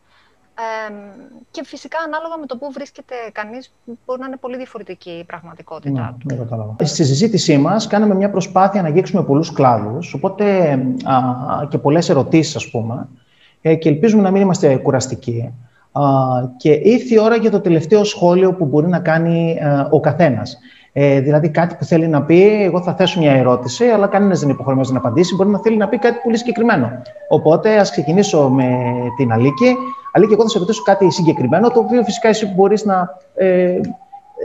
και 1.51 1.63
φυσικά 1.65 1.97
ανάλογα 2.05 2.37
με 2.37 2.45
το 2.45 2.57
που 2.57 2.71
βρίσκεται 2.71 3.15
κανείς 3.31 3.73
μπορεί 4.05 4.19
να 4.19 4.25
είναι 4.25 4.37
πολύ 4.37 4.57
διαφορετική 4.57 5.09
η 5.09 5.23
πραγματικότητά 5.23 6.15
ναι, 6.23 6.35
του. 6.35 6.75
Ναι, 6.79 6.85
Στη 6.85 7.03
συζήτησή 7.03 7.57
μας 7.57 7.87
κάναμε 7.87 8.15
μια 8.15 8.29
προσπάθεια 8.29 8.81
να 8.81 8.87
αγγίξουμε 8.87 9.23
πολλούς 9.23 9.53
κλάδους, 9.53 10.13
οπότε 10.13 10.71
α, 11.03 11.21
και 11.69 11.77
πολλές 11.77 12.09
ερωτήσεις 12.09 12.55
ας 12.55 12.69
πούμε 12.69 13.07
ε, 13.61 13.75
και 13.75 13.89
ελπίζουμε 13.89 14.21
να 14.21 14.31
μην 14.31 14.41
είμαστε 14.41 14.75
κουραστικοί. 14.77 15.53
Α, 15.91 16.01
και 16.57 16.71
ήρθε 16.71 17.15
η 17.15 17.19
ώρα 17.19 17.35
για 17.35 17.51
το 17.51 17.59
τελευταίο 17.59 18.03
σχόλιο 18.03 18.53
που 18.53 18.65
μπορεί 18.65 18.87
να 18.87 18.99
κάνει 18.99 19.59
α, 19.61 19.79
ε, 19.79 19.87
ο 19.89 19.99
καθένας. 19.99 20.57
Ε, 20.99 21.19
δηλαδή 21.19 21.49
κάτι 21.49 21.75
που 21.75 21.85
θέλει 21.85 22.07
να 22.07 22.23
πει, 22.23 22.63
εγώ 22.63 22.81
θα 22.81 22.95
θέσω 22.95 23.19
μια 23.19 23.31
ερώτηση, 23.31 23.85
αλλά 23.85 24.07
κανένας 24.07 24.37
δεν 24.37 24.43
είναι 24.43 24.53
υποχρεωμένος 24.53 24.91
να 24.91 24.97
απαντήσει. 24.97 25.35
Μπορεί 25.35 25.49
να 25.49 25.59
θέλει 25.59 25.77
να 25.77 25.87
πει 25.87 25.97
κάτι 25.97 26.19
πολύ 26.23 26.37
συγκεκριμένο. 26.37 27.01
Οπότε, 27.29 27.77
ας 27.77 27.91
ξεκινήσω 27.91 28.49
με 28.49 28.67
την 29.17 29.31
Αλίκη. 29.31 29.75
Αλίκη, 30.11 30.33
εγώ 30.33 30.41
θα 30.41 30.49
σε 30.49 30.59
ρωτήσω 30.59 30.81
κάτι 30.83 31.11
συγκεκριμένο, 31.11 31.69
το 31.69 31.79
οποίο 31.79 32.03
φυσικά 32.03 32.27
εσύ 32.27 32.53
μπορείς 32.55 32.85
να. 32.85 33.17
Ε, 33.35 33.79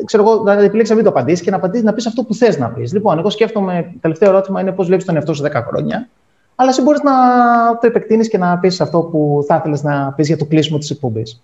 ξέρω 0.05 0.23
εγώ, 0.23 0.43
να 0.43 0.53
επιλέξεις 0.53 0.89
να 0.89 0.95
μην 0.95 1.05
το 1.05 1.11
απαντήσεις 1.11 1.45
και 1.45 1.51
να, 1.51 1.57
απαντήσεις, 1.57 1.85
να 1.85 1.93
πεις 1.93 2.07
αυτό 2.07 2.25
που 2.25 2.35
θες 2.35 2.59
να 2.59 2.69
πεις. 2.69 2.93
Λοιπόν, 2.93 3.19
εγώ 3.19 3.31
σκέφτομαι, 3.31 3.89
το 3.93 3.99
τελευταίο 4.01 4.29
ερώτημα 4.29 4.61
είναι 4.61 4.73
πώς 4.73 4.87
βλέπεις 4.87 5.05
τον 5.05 5.17
εαυτό 5.17 5.35
σου 5.35 5.43
10 5.43 5.51
χρόνια. 5.67 6.09
Αλλά 6.55 6.71
εσύ 6.71 6.83
μπορείς 6.83 7.03
να 7.03 7.13
το 7.81 7.87
επεκτείνεις 7.87 8.29
και 8.29 8.39
να 8.39 8.59
πεις 8.59 8.81
αυτό 8.81 9.01
που 9.01 9.45
θα 9.47 9.57
ήθελες 9.57 9.83
να 9.83 10.13
πεις 10.13 10.27
για 10.27 10.37
το 10.37 10.45
κλείσιμο 10.45 10.79
της 10.79 10.91
εκπομπής. 10.91 11.43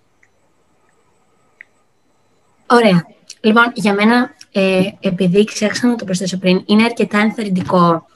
Ωραία. 2.66 3.16
Λοιπόν, 3.40 3.72
για 3.74 3.94
μένα, 3.94 4.34
ε, 4.52 4.80
επειδή 5.00 5.44
ξέχασα 5.44 5.86
να 5.86 5.96
το 5.96 6.04
προσθέσω 6.04 6.38
πριν, 6.38 6.62
είναι 6.66 6.84
αρκετά 6.84 7.18
ενθαρρυντικό 7.18 8.06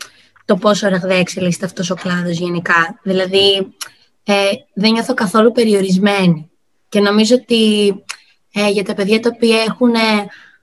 το 0.44 0.56
πόσο 0.56 0.88
ραγδαία 0.88 1.18
εξελίσσεται 1.18 1.64
αυτός 1.64 1.90
ο 1.90 1.94
κλάδος 1.94 2.38
γενικά. 2.38 2.98
Δηλαδή, 3.02 3.74
ε, 4.24 4.50
δεν 4.74 4.92
νιώθω 4.92 5.14
καθόλου 5.14 5.52
περιορισμένη. 5.52 6.50
Και 6.88 7.00
νομίζω 7.00 7.34
ότι 7.34 7.88
ε, 8.52 8.70
για 8.70 8.84
τα 8.84 8.94
παιδιά 8.94 9.20
τα 9.20 9.30
οποία 9.34 9.62
έχουν 9.62 9.92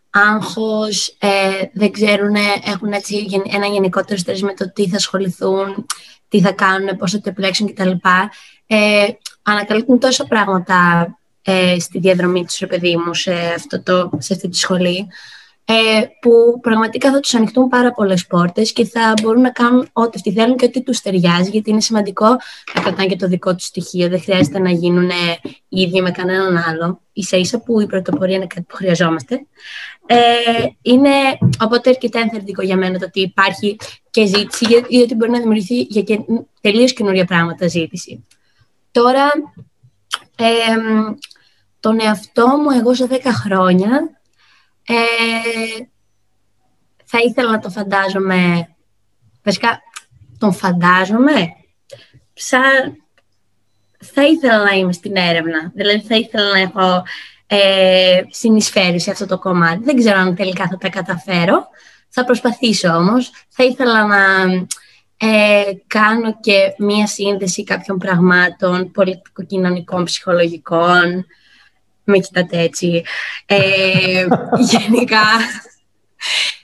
άγχος, 0.10 1.16
ε, 1.20 1.30
δεν 1.74 1.92
ξέρουν, 1.92 2.36
έχουν 2.64 2.92
έτσι 2.92 3.26
ένα 3.52 3.66
γενικότερο 3.66 4.20
στρες 4.20 4.42
με 4.42 4.54
το 4.54 4.72
τι 4.72 4.90
θα 4.90 4.96
ασχοληθούν, 4.96 5.86
τι 6.28 6.42
θα 6.42 6.52
κάνουν, 6.52 6.98
πώς 6.98 7.12
θα 7.12 7.20
το 7.22 7.30
επιλέξουν 7.30 7.74
κτλ. 7.74 7.92
Ε, 8.68 9.08
ανακαλύπτουν 9.42 10.00
τόσα 10.00 10.26
πράγματα 10.26 11.08
ε, 11.42 11.80
στη 11.80 12.00
διαδρομή 12.00 12.46
τους, 12.46 12.60
ρε 12.60 12.68
παιδί 12.68 12.98
μου, 12.98 13.14
σε, 13.14 13.34
αυτό 13.34 13.82
το, 13.84 14.10
σε 14.18 14.34
αυτή 14.34 14.50
τη 14.50 14.58
σχολή, 14.58 15.08
ε, 15.66 16.02
που 16.22 16.60
πραγματικά 16.62 17.12
θα 17.12 17.20
τους 17.20 17.34
ανοιχτούν 17.34 17.68
πάρα 17.68 17.92
πολλές 17.92 18.28
πόρτες 18.28 18.74
και 18.74 18.86
θα 18.86 19.14
μπορούν 19.22 19.42
να 19.42 19.50
κάνουν 19.50 19.90
ό,τι 19.94 20.12
αυτοί 20.16 20.32
θέλουν 20.32 20.58
και 20.58 20.66
ό,τι 20.66 20.82
τους 20.82 21.02
ταιριάζει, 21.02 21.50
γιατί 21.50 21.70
είναι 21.70 21.82
σημαντικό 21.82 22.28
να 22.76 22.82
κρατάνε 22.82 23.08
και 23.08 23.16
το 23.16 23.28
δικό 23.28 23.56
τους 23.56 23.66
στοιχείο, 23.66 24.10
δεν 24.10 24.22
χρειάζεται 24.22 24.60
να 24.60 24.70
γίνουν 24.72 25.10
οι 25.70 25.82
ίδιοι 25.82 26.02
με 26.02 26.12
κανέναν 26.12 26.58
άλλο, 26.58 27.02
ίσα 27.14 27.38
ίσα 27.38 27.60
που 27.60 27.82
η 27.82 27.86
πρωτοπορία 27.86 28.36
είναι 28.36 28.48
κάτι 28.48 28.66
που 28.70 28.76
χρειαζόμαστε. 28.76 29.46
Ε, 30.06 30.18
είναι 30.82 31.10
οπότε 31.64 31.90
αρκετά 31.90 32.20
ενθαρρυντικό 32.20 32.62
για 32.62 32.76
μένα 32.76 33.00
το 33.00 33.06
ότι 33.06 33.22
υπάρχει 33.22 33.76
και 34.10 34.26
ζήτηση, 34.26 34.66
γιατί 34.88 35.16
μπορεί 35.16 35.32
να 35.32 35.40
δημιουργηθεί 35.40 35.82
για 35.82 36.02
και 36.02 36.20
τελείως 36.62 36.94
καινούρια 36.94 37.26
πράγματα 37.26 37.68
ζήτηση. 37.68 38.26
Τώρα, 38.92 39.32
ε, 40.44 40.76
τον 41.80 42.00
εαυτό 42.00 42.48
μου 42.48 42.70
εγώ 42.70 42.94
σε 42.94 43.08
10 43.10 43.20
χρόνια 43.44 43.90
ε, 44.86 45.84
θα 47.06 47.20
ήθελα 47.28 47.52
να 47.52 47.60
το 47.60 47.70
φαντάζομαι, 47.70 48.70
βασικά 49.44 49.80
τον 50.38 50.54
φαντάζομαι, 50.54 51.48
σαν 52.34 52.98
θα 54.00 54.24
ήθελα 54.24 54.64
να 54.64 54.72
είμαι 54.72 54.94
στην 54.94 55.16
έρευνα. 55.16 55.72
Δηλαδή 55.74 56.02
θα 56.02 56.16
ήθελα 56.16 56.52
να 56.52 56.60
έχω 56.60 57.04
ε, 57.48 58.22
συνεισφέρει 58.30 59.00
σε 59.00 59.12
αυτό 59.12 59.26
το 59.26 59.38
κομμάτι. 59.38 59.84
Δεν 59.84 59.96
ξέρω 59.96 60.20
αν 60.20 60.36
τελικά 60.36 60.68
θα 60.68 60.78
τα 60.78 60.90
καταφέρω. 60.90 61.68
Θα 62.10 62.26
προσπαθήσω 62.26 62.96
όμως. 62.96 63.32
Θα 63.50 63.64
ήθελα 63.64 64.06
να 64.06 64.18
ε, 65.22 65.64
κάνω 65.88 66.40
και 66.40 66.74
μία 66.78 67.08
σύνδεση 67.08 67.64
κάποιων 67.64 67.98
πραγμάτων 67.98 68.92
πολιτικοκοινωνικών, 68.92 70.04
ψυχολογικών. 70.04 71.26
Με 72.04 72.18
κοιτάτε 72.18 72.60
έτσι. 72.60 73.04
Ε, 73.46 74.28
γενικά, 74.72 75.24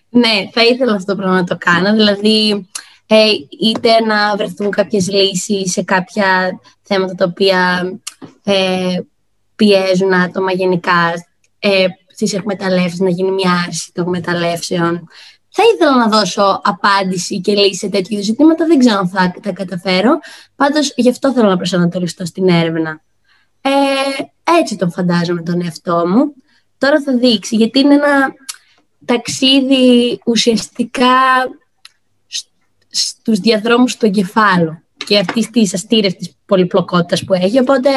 ναι, 0.09 0.49
θα 0.51 0.63
ήθελα 0.63 0.93
αυτό 0.93 1.15
το 1.15 1.21
πράγμα 1.21 1.35
να 1.35 1.43
το 1.43 1.57
κάνω. 1.57 1.93
Δηλαδή, 1.93 2.67
ε, 3.07 3.25
είτε 3.61 4.01
να 4.05 4.35
βρεθούν 4.35 4.71
κάποιες 4.71 5.09
λύσεις 5.09 5.71
σε 5.71 5.83
κάποια 5.83 6.59
θέματα 6.81 7.15
τα 7.15 7.25
οποία 7.25 7.91
ε, 8.43 8.99
πιέζουν 9.55 10.13
άτομα 10.13 10.51
γενικά 10.51 11.13
ε, 11.59 11.85
στις 12.13 12.33
εκμεταλλεύσεις, 12.33 12.99
να 12.99 13.09
γίνει 13.09 13.31
μια 13.31 13.63
άρση 13.67 13.91
των 13.93 14.03
εκμεταλλεύσεων. 14.03 15.07
Θα 15.57 15.63
ήθελα 15.73 15.97
να 15.97 16.07
δώσω 16.07 16.61
απάντηση 16.63 17.41
και 17.41 17.55
λύση 17.55 17.75
σε 17.75 17.89
τέτοιου 17.89 18.23
ζητήματα, 18.23 18.65
δεν 18.65 18.79
ξέρω 18.79 18.97
αν 18.97 19.07
θα 19.07 19.33
τα 19.41 19.51
καταφέρω. 19.51 20.19
Πάντως, 20.55 20.93
γι' 20.95 21.09
αυτό 21.09 21.33
θέλω 21.33 21.49
να 21.49 21.57
προσανατολιστώ 21.57 22.25
στην 22.25 22.49
έρευνα. 22.49 23.01
Ε, 23.61 23.69
έτσι 24.59 24.75
τον 24.75 24.91
φαντάζομαι 24.91 25.41
τον 25.41 25.61
εαυτό 25.61 26.07
μου. 26.07 26.33
Τώρα 26.77 27.01
θα 27.01 27.17
δείξει, 27.17 27.55
γιατί 27.55 27.79
είναι 27.79 27.93
ένα 27.93 28.33
ταξίδι 29.05 30.19
ουσιαστικά 30.25 31.15
στους 32.89 33.39
διαδρόμους 33.39 33.97
του 33.97 34.05
εγκεφάλου 34.05 34.83
και 35.05 35.17
αυτής 35.17 35.49
της 35.49 35.73
αστήρευτης 35.73 36.35
πολυπλοκότητας 36.45 37.23
που 37.23 37.33
έχει. 37.33 37.59
Οπότε 37.59 37.89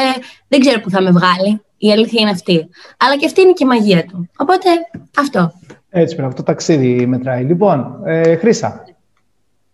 δεν 0.49 0.61
ξέρω 0.61 0.81
πού 0.81 0.91
θα 0.91 1.03
με 1.03 1.11
βγάλει. 1.11 1.63
Η 1.77 1.93
αλήθεια 1.93 2.21
είναι 2.21 2.31
αυτή. 2.31 2.69
Αλλά 2.99 3.17
και 3.17 3.27
αυτή 3.27 3.41
είναι 3.41 3.53
και 3.53 3.65
η 3.65 3.67
μαγεία 3.67 4.05
του. 4.05 4.31
Οπότε 4.37 4.69
αυτό. 5.17 5.53
Έτσι 6.01 6.17
πρέπει. 6.17 6.35
Το 6.35 6.43
ταξίδι 6.43 7.07
μετράει. 7.07 7.43
Λοιπόν, 7.45 8.01
ε, 8.05 8.37
Χρήσα. 8.37 8.85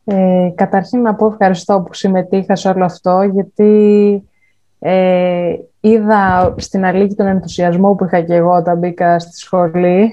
Ε, 0.05 0.51
καταρχήν 0.55 1.01
να 1.01 1.15
πω 1.15 1.27
ευχαριστώ 1.27 1.81
που 1.81 1.95
συμμετείχα 1.95 2.57
σε 2.57 2.69
όλο 2.69 2.85
αυτό, 2.85 3.23
γιατί 3.33 4.23
ε, 4.79 5.55
είδα 5.81 6.55
στην 6.59 6.85
αλήθεια 6.85 7.17
τον 7.17 7.27
ενθουσιασμό 7.27 7.95
που 7.95 8.05
είχα 8.05 8.21
και 8.21 8.35
εγώ 8.35 8.51
όταν 8.51 8.79
μπήκα 8.79 9.19
στη 9.19 9.39
σχολή, 9.39 10.13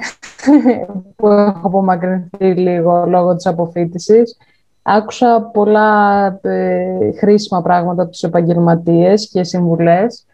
που 1.15 1.27
έχω 1.27 1.59
απομακρυνθεί 1.63 2.45
λίγο 2.45 3.05
λόγω 3.07 3.35
της 3.35 3.45
αποφύτησης 3.45 4.37
Άκουσα 4.83 5.49
πολλά 5.53 6.25
ε, 6.41 7.11
χρήσιμα 7.17 7.61
πράγματα 7.61 8.01
από 8.01 8.11
τους 8.11 8.23
επαγγελματίες 8.23 9.29
και 9.29 9.43
συμβουλές. 9.43 10.25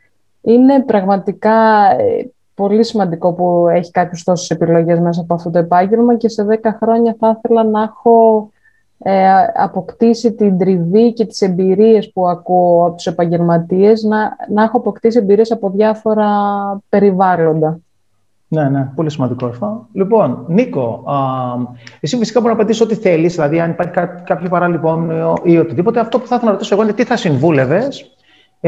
Είναι 0.42 0.84
πραγματικά 0.84 1.92
ε, 2.00 2.32
πολύ 2.58 2.84
σημαντικό 2.84 3.34
που 3.34 3.68
έχει 3.70 3.92
κάποιος 3.92 4.24
τόσες 4.24 4.50
επιλογές 4.50 5.00
μέσα 5.00 5.22
από 5.22 5.34
αυτό 5.34 5.50
το 5.50 5.58
επάγγελμα 5.58 6.16
και 6.16 6.30
σε 6.30 6.46
10 6.50 6.54
χρόνια 6.82 7.16
θα 7.20 7.38
ήθελα 7.38 7.64
να 7.64 7.82
έχω 7.82 8.50
ε, 8.98 9.28
αποκτήσει 9.56 10.34
την 10.34 10.58
τριβή 10.58 11.14
και 11.14 11.26
τις 11.26 11.42
εμπειρίες 11.42 12.12
που 12.12 12.28
ακούω 12.28 12.86
από 12.86 12.96
τους 12.96 13.06
επαγγελματίες, 13.06 14.04
να, 14.04 14.36
να 14.54 14.64
έχω 14.64 14.78
αποκτήσει 14.78 15.18
εμπειρίες 15.18 15.52
από 15.52 15.70
διάφορα 15.70 16.30
περιβάλλοντα. 16.90 17.80
Ναι, 18.48 18.70
ναι, 18.70 18.92
πολύ 18.96 19.12
σημαντικό 19.12 19.46
αυτό. 19.46 19.88
Λοιπόν, 19.92 20.46
Νίκο, 20.48 21.04
α, 21.06 21.16
εσύ 22.00 22.18
φυσικά 22.18 22.40
μπορείς 22.40 22.56
να 22.56 22.62
απαντήσεις 22.62 22.86
ό,τι 22.86 22.96
θέλεις, 22.96 23.34
δηλαδή 23.36 23.60
αν 23.60 23.70
υπάρχει 23.70 23.92
κάποιο 24.24 24.50
παράλοιπο 24.50 25.06
ή 25.44 25.58
οτιδήποτε. 25.58 26.00
Αυτό 26.00 26.20
που 26.20 26.28
θα 26.28 26.36
ήθελα 26.36 26.52
να 26.52 26.58
ρωτήσω 26.58 26.74
εγώ 26.76 26.84
είναι 26.84 26.94
τι 26.94 27.04
θα 27.04 27.18
συμβούλευες, 27.18 28.17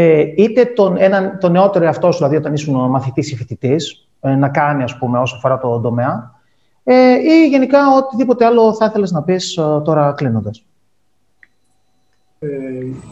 ε, 0.02 0.34
είτε 0.36 0.66
τον, 0.66 0.98
έναν, 0.98 1.38
τον 1.40 1.52
νεότερο 1.52 1.86
εαυτό 1.86 2.12
σου, 2.12 2.18
δηλαδή 2.18 2.36
όταν 2.36 2.54
ήσουν 2.54 2.90
μαθητής 2.90 3.32
ή 3.32 3.36
φοιτητής, 3.36 4.08
ε, 4.20 4.36
να 4.36 4.50
κάνει 4.50 4.84
ας 4.84 4.98
πούμε, 4.98 5.20
όσο 5.20 5.36
αφορά 5.36 5.58
το 5.58 5.80
τομέα, 5.80 6.42
ε, 6.84 7.14
ή 7.14 7.48
γενικά 7.48 7.80
οτιδήποτε 7.96 8.46
άλλο 8.46 8.74
θα 8.74 8.86
ήθελες 8.86 9.12
να 9.12 9.24
πεις 9.24 9.58
ε, 9.58 9.82
τώρα 9.84 10.14
κλείνοντας. 10.18 10.66
Ε, 12.40 12.48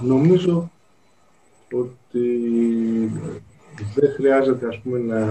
νομίζω 0.02 0.71
ότι 1.73 2.28
δεν 3.95 4.12
χρειάζεται 4.15 4.67
ας 4.67 4.80
πούμε, 4.80 5.00
να 5.00 5.28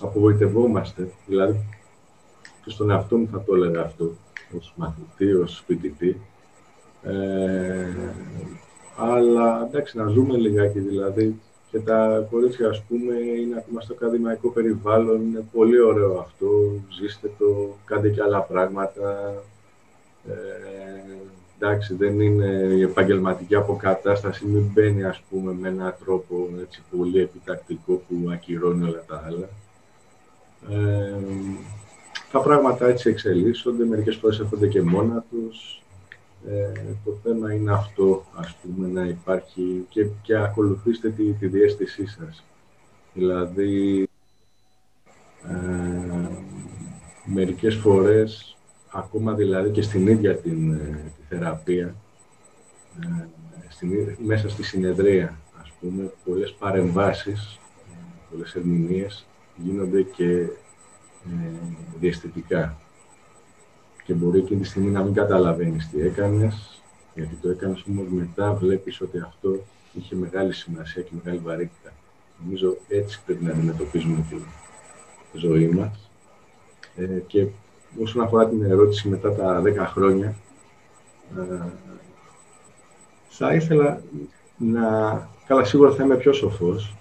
απογοητευόμαστε. 0.00 1.08
Δηλαδή, 1.26 1.58
και 2.64 2.70
στον 2.70 2.90
εαυτό 2.90 3.16
μου 3.16 3.28
θα 3.32 3.42
το 3.42 3.54
έλεγα 3.54 3.80
αυτό, 3.80 4.10
ως 4.56 4.74
μαθητή, 4.76 5.32
ως 5.32 5.62
φοιτητή. 5.66 6.20
Ε, 7.02 7.12
αλλά 8.96 9.66
εντάξει, 9.68 9.98
να 9.98 10.06
ζούμε 10.06 10.36
λιγάκι 10.36 10.78
δηλαδή. 10.78 11.40
Και 11.70 11.80
τα 11.80 12.26
κορίτσια, 12.30 12.68
ας 12.68 12.82
πούμε, 12.82 13.14
είναι 13.14 13.56
ακόμα 13.56 13.80
στο 13.80 13.92
ακαδημαϊκό 13.92 14.48
περιβάλλον. 14.48 15.22
Είναι 15.22 15.44
πολύ 15.52 15.80
ωραίο 15.80 16.18
αυτό. 16.18 16.46
Ζήστε 16.98 17.30
το, 17.38 17.76
κάντε 17.84 18.08
και 18.08 18.22
άλλα 18.22 18.40
πράγματα. 18.40 19.34
Ε, 20.28 20.32
εντάξει, 21.58 21.94
δεν 21.94 22.20
είναι 22.20 22.46
η 22.76 22.82
επαγγελματική 22.82 23.54
αποκατάσταση, 23.54 24.46
μην 24.46 24.70
μπαίνει, 24.72 25.04
ας 25.04 25.22
πούμε, 25.30 25.52
με 25.52 25.68
έναν 25.68 25.94
τρόπο 26.04 26.48
έτσι, 26.60 26.82
πολύ 26.96 27.20
επιτακτικό 27.20 27.92
που 27.92 28.30
ακυρώνει 28.32 28.88
όλα 28.88 29.04
τα 29.06 29.24
άλλα. 29.26 29.48
Ε, 30.70 31.14
τα 32.32 32.40
πράγματα 32.40 32.86
έτσι 32.86 33.10
εξελίσσονται, 33.10 33.84
μερικές 33.84 34.16
φορές 34.16 34.38
έρχονται 34.38 34.68
και 34.68 34.82
μόνα 34.82 35.24
τους. 35.30 35.82
Ε, 36.48 36.72
το 37.04 37.18
θέμα 37.22 37.54
είναι 37.54 37.72
αυτό, 37.72 38.24
ας 38.34 38.54
πούμε, 38.54 38.88
να 38.88 39.06
υπάρχει 39.06 39.86
και, 39.88 40.06
και 40.22 40.36
ακολουθήστε 40.36 41.10
τη, 41.10 41.32
τη 41.32 41.46
διέστησή 41.46 42.06
σας. 42.06 42.44
Δηλαδή, 43.14 44.08
ε, 45.42 46.28
μερικές 47.24 47.74
φορές, 47.74 48.56
ακόμα 48.92 49.34
δηλαδή 49.34 49.70
και 49.70 49.82
στην 49.82 50.06
ίδια 50.06 50.36
την, 50.36 50.72
ε, 50.72 51.12
τη 51.16 51.22
θεραπεία, 51.28 51.94
ε, 53.00 53.26
στην, 53.68 54.16
μέσα 54.18 54.48
στη 54.48 54.62
συνεδρία, 54.62 55.38
ας 55.60 55.72
πούμε, 55.80 56.12
πολλές 56.24 56.52
παρεμβάσεις, 56.52 57.58
πολλές 58.30 58.54
ερμηνείες 58.54 59.26
γίνονται 59.56 60.02
και 60.02 60.30
ε, 60.30 61.50
διαστητικά. 61.98 62.78
Και 64.04 64.14
μπορεί 64.14 64.38
εκείνη 64.38 64.60
τη 64.60 64.66
στιγμή 64.66 64.90
να 64.90 65.02
μην 65.02 65.14
καταλαβαίνεις 65.14 65.88
τι 65.88 66.00
έκανες, 66.00 66.82
γιατί 67.14 67.34
το 67.34 67.50
έκανες 67.50 67.84
όμως 67.88 68.06
μετά 68.08 68.52
βλέπεις 68.52 69.00
ότι 69.00 69.18
αυτό 69.18 69.58
είχε 69.92 70.14
μεγάλη 70.14 70.52
σημασία 70.52 71.02
και 71.02 71.10
μεγάλη 71.22 71.38
βαρύτητα. 71.38 71.92
Νομίζω 72.42 72.76
έτσι 72.88 73.20
πρέπει 73.26 73.44
να 73.44 73.50
αντιμετωπίζουμε 73.50 74.24
τη 75.32 75.38
ζωή 75.38 75.68
μας. 75.68 76.10
Ε, 76.96 77.04
και 77.26 77.46
όσον 78.02 78.22
αφορά 78.22 78.48
την 78.48 78.62
ερώτηση 78.62 79.08
μετά 79.08 79.32
τα 79.34 79.62
10 79.64 79.86
χρόνια, 79.86 80.34
ε, 81.38 81.68
θα 83.28 83.54
ήθελα 83.54 84.02
να... 84.56 84.88
Καλά, 85.46 85.64
σίγουρα 85.64 85.90
θα 85.92 86.04
είμαι 86.04 86.16
πιο 86.16 86.32
σοφός, 86.32 86.96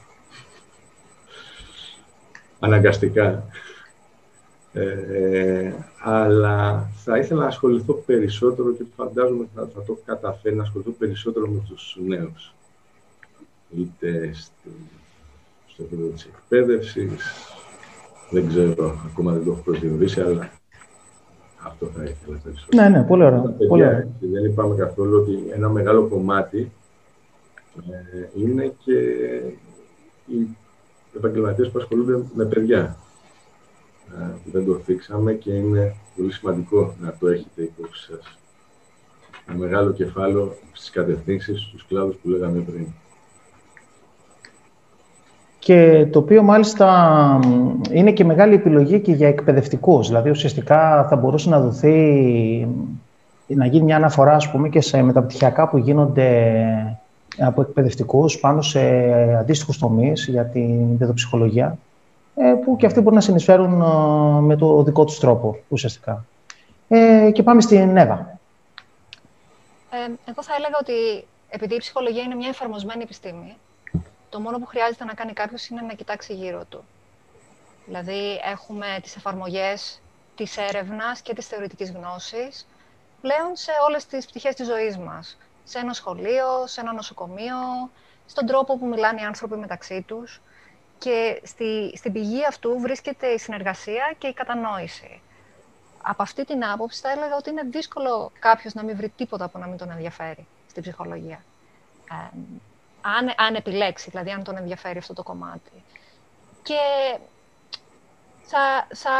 αναγκαστικά. 2.60 3.46
Ε, 4.74 5.74
αλλά 6.04 6.90
θα 6.96 7.18
ήθελα 7.18 7.42
να 7.42 7.48
ασχοληθώ 7.48 7.94
περισσότερο 7.94 8.74
και 8.74 8.84
φαντάζομαι 8.96 9.48
θα, 9.56 9.70
θα 9.74 9.84
το 9.84 9.98
καταφέρω 10.06 10.56
να 10.56 10.62
ασχοληθώ 10.62 10.92
περισσότερο 10.92 11.48
με 11.48 11.62
τους 11.70 11.98
νέους. 12.08 12.54
Είτε 13.78 14.32
στο 15.68 15.84
επίπεδο 15.84 16.10
της 16.10 16.26
εκπαίδευσης, 16.26 17.24
δεν 18.30 18.48
ξέρω, 18.48 19.02
ακόμα 19.06 19.32
δεν 19.32 19.44
το 19.46 19.52
έχω 19.52 19.62
προσδιορίσει, 19.62 20.22
αλλά 20.22 20.52
αυτό 21.64 21.86
θα 21.86 22.04
ήθελα 22.04 22.40
περισσότερο. 22.44 22.82
Ναι, 22.84 22.98
ναι, 22.98 23.04
πολύ 23.04 23.24
ωραία. 23.24 23.40
Πολύ 23.68 23.84
ωραία. 23.84 24.08
Δεν 24.20 24.46
είπαμε 24.46 24.76
καθόλου 24.76 25.20
ότι 25.22 25.44
ένα 25.54 25.70
μεγάλο 25.70 26.08
κομμάτι 26.08 26.72
ε, 27.76 28.42
είναι 28.42 28.74
και 28.84 29.00
οι 30.26 30.48
επαγγελματίες 31.16 31.70
που 31.70 31.80
ασχολούνται 31.80 32.24
με 32.36 32.46
παιδιά. 32.46 32.98
Ε, 34.20 34.26
δεν 34.52 34.66
το 34.66 34.74
θίξαμε 34.74 35.34
και 35.34 35.52
είναι 35.52 35.96
πολύ 36.16 36.32
σημαντικό 36.32 36.94
να 37.00 37.14
το 37.20 37.28
έχετε 37.28 37.62
υπόψη 37.62 38.04
σας. 38.04 38.38
Ένα 39.48 39.58
μεγάλο 39.58 39.92
κεφάλαιο 39.92 40.56
στις 40.72 40.90
κατευθύνσεις, 40.90 41.62
στους 41.62 41.86
κλάδους 41.88 42.16
που 42.16 42.30
λέγαμε 42.30 42.60
πριν. 42.60 42.88
Και 45.60 46.08
το 46.12 46.20
οποίο 46.20 46.44
μάλιστα 46.44 47.40
είναι 47.92 48.12
και 48.12 48.24
μεγάλη 48.24 48.54
επιλογή 48.54 49.00
και 49.00 49.12
για 49.12 49.28
εκπαιδευτικούς. 49.28 50.08
Δηλαδή 50.08 50.30
ουσιαστικά 50.30 51.08
θα 51.10 51.16
μπορούσε 51.16 51.50
να 51.50 51.60
δοθεί, 51.60 52.68
να 53.48 53.66
γίνει 53.66 53.84
μια 53.84 53.96
αναφορά 53.96 54.36
ας 54.36 54.52
πούμε, 54.52 54.70
και 54.70 54.82
σε 54.82 55.02
μεταπτυχιακά 55.02 55.70
που 55.70 55.78
γίνονται 55.78 56.98
από 57.38 57.62
εκπαιδευτικούς 57.62 58.40
πάνω 58.40 58.62
σε 58.62 58.80
αντίστοιχους 59.40 59.78
τομείς 59.78 60.28
για 60.28 60.46
την 60.46 60.98
παιδοψυχολογία, 60.98 61.66
ε, 61.66 61.78
που 62.64 62.76
και 62.76 62.86
αυτοί 62.86 63.00
μπορούν 63.00 63.16
να 63.16 63.22
συνεισφέρουν 63.22 63.82
ε, 63.82 64.42
με 64.42 64.56
το 64.56 64.84
δικό 64.84 65.04
τους 65.04 65.20
τρόπο, 65.20 65.58
ουσιαστικά. 65.68 66.26
Ε, 66.88 67.32
και 67.32 67.44
πάμε 67.44 67.62
στην 67.62 67.98
Εύα. 67.98 68.40
εγώ 70.26 70.44
θα 70.44 70.54
έλεγα 70.58 70.78
ότι 70.80 71.28
επειδή 71.50 71.76
η 71.76 71.78
ψυχολογία 71.78 72.24
είναι 72.24 72.36
μια 72.36 72.50
εφαρμοσμένη 72.50 73.04
επιστήμη, 73.04 73.58
το 74.30 74.40
μόνο 74.40 74.60
που 74.60 74.66
χρειάζεται 74.66 75.04
να 75.04 75.14
κάνει 75.14 75.34
κάποιος 75.34 75.68
είναι 75.68 75.82
να 75.82 75.94
κοιτάξει 75.94 76.34
γύρω 76.34 76.64
του. 76.70 76.84
Δηλαδή, 77.86 78.40
έχουμε 78.52 78.86
τις 79.02 79.16
εφαρμογές 79.16 80.02
της 80.36 80.58
έρευνας 80.58 81.22
και 81.22 81.34
της 81.34 81.48
θεωρητικής 81.48 81.92
γνώσης 81.92 82.68
πλέον 83.22 83.50
σε 83.54 83.72
όλες 83.88 84.06
τις 84.06 84.26
πτυχές 84.26 84.56
της 84.56 84.68
ζωής 84.68 84.98
μας. 84.98 85.38
Σε 85.64 85.80
ένα 85.80 85.94
σχολείο, 85.94 86.48
σε 86.66 86.82
ένα 86.82 86.94
νοσοκομείο, 86.94 87.90
στον 88.26 88.46
τρόπο 88.46 88.78
που 88.78 88.86
μιλάνε 88.86 89.22
οι 89.22 89.24
άνθρωποι 89.24 89.56
μεταξύ 89.56 90.02
τους. 90.02 90.42
Και 91.04 91.42
στη, 91.44 91.94
στην 91.96 92.12
πηγή 92.12 92.46
αυτού 92.46 92.80
βρίσκεται 92.80 93.28
η 93.28 93.38
συνεργασία 93.38 94.14
και 94.18 94.28
η 94.28 94.34
κατανόηση. 94.34 95.22
Από 96.02 96.22
αυτή 96.22 96.46
την 96.46 96.66
άποψη 96.66 97.02
θα 97.02 97.12
έλεγα 97.12 97.36
ότι 97.36 97.50
είναι 97.50 97.64
δύσκολο 97.64 98.32
κάποιος 98.40 98.74
να 98.74 98.84
μην 98.84 98.96
βρει 98.96 99.10
τίποτα 99.10 99.48
που 99.50 99.60
να 99.60 99.68
μην 99.68 99.78
τον 99.78 99.92
ενδιαφέρει 99.92 100.48
στην 100.70 100.82
ψυχολογία. 100.82 101.44
Ε, 102.12 102.38
αν, 103.02 103.34
αν 103.38 103.56
επιλέξει, 103.56 104.10
δηλαδή 104.10 104.32
αν 104.32 104.44
τον 104.44 104.58
ενδιαφέρει 104.58 104.98
αυτό 104.98 105.14
το 105.14 105.24
κομμάτι. 105.24 105.84
Και 106.64 106.80
θα, 108.44 108.88
θα 108.94 109.12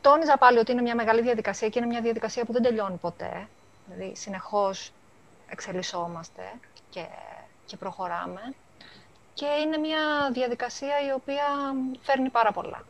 τόνιζα 0.00 0.36
πάλι 0.36 0.58
ότι 0.58 0.72
είναι 0.72 0.82
μια 0.82 0.94
μεγάλη 0.94 1.22
διαδικασία 1.22 1.68
και 1.68 1.78
είναι 1.78 1.88
μια 1.88 2.00
διαδικασία 2.00 2.44
που 2.44 2.52
δεν 2.52 2.62
τελειώνει 2.62 2.96
ποτέ. 2.96 3.48
Δηλαδή, 3.86 4.16
συνεχώς 4.16 4.92
εξελισσόμαστε 5.48 6.42
και, 6.90 7.04
και 7.66 7.76
προχωράμε 7.76 8.54
και 9.34 9.46
είναι 9.46 9.76
μια 9.76 10.30
διαδικασία 10.32 11.06
η 11.06 11.12
οποία 11.12 11.44
φέρνει 12.02 12.28
πάρα 12.30 12.52
πολλά. 12.52 12.82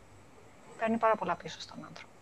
Παίρνει 0.79 0.97
πάρα 0.97 1.17
πολλά 1.17 1.35
πίσω 1.35 1.61
στον 1.61 1.77
άνθρωπο. 1.89 2.13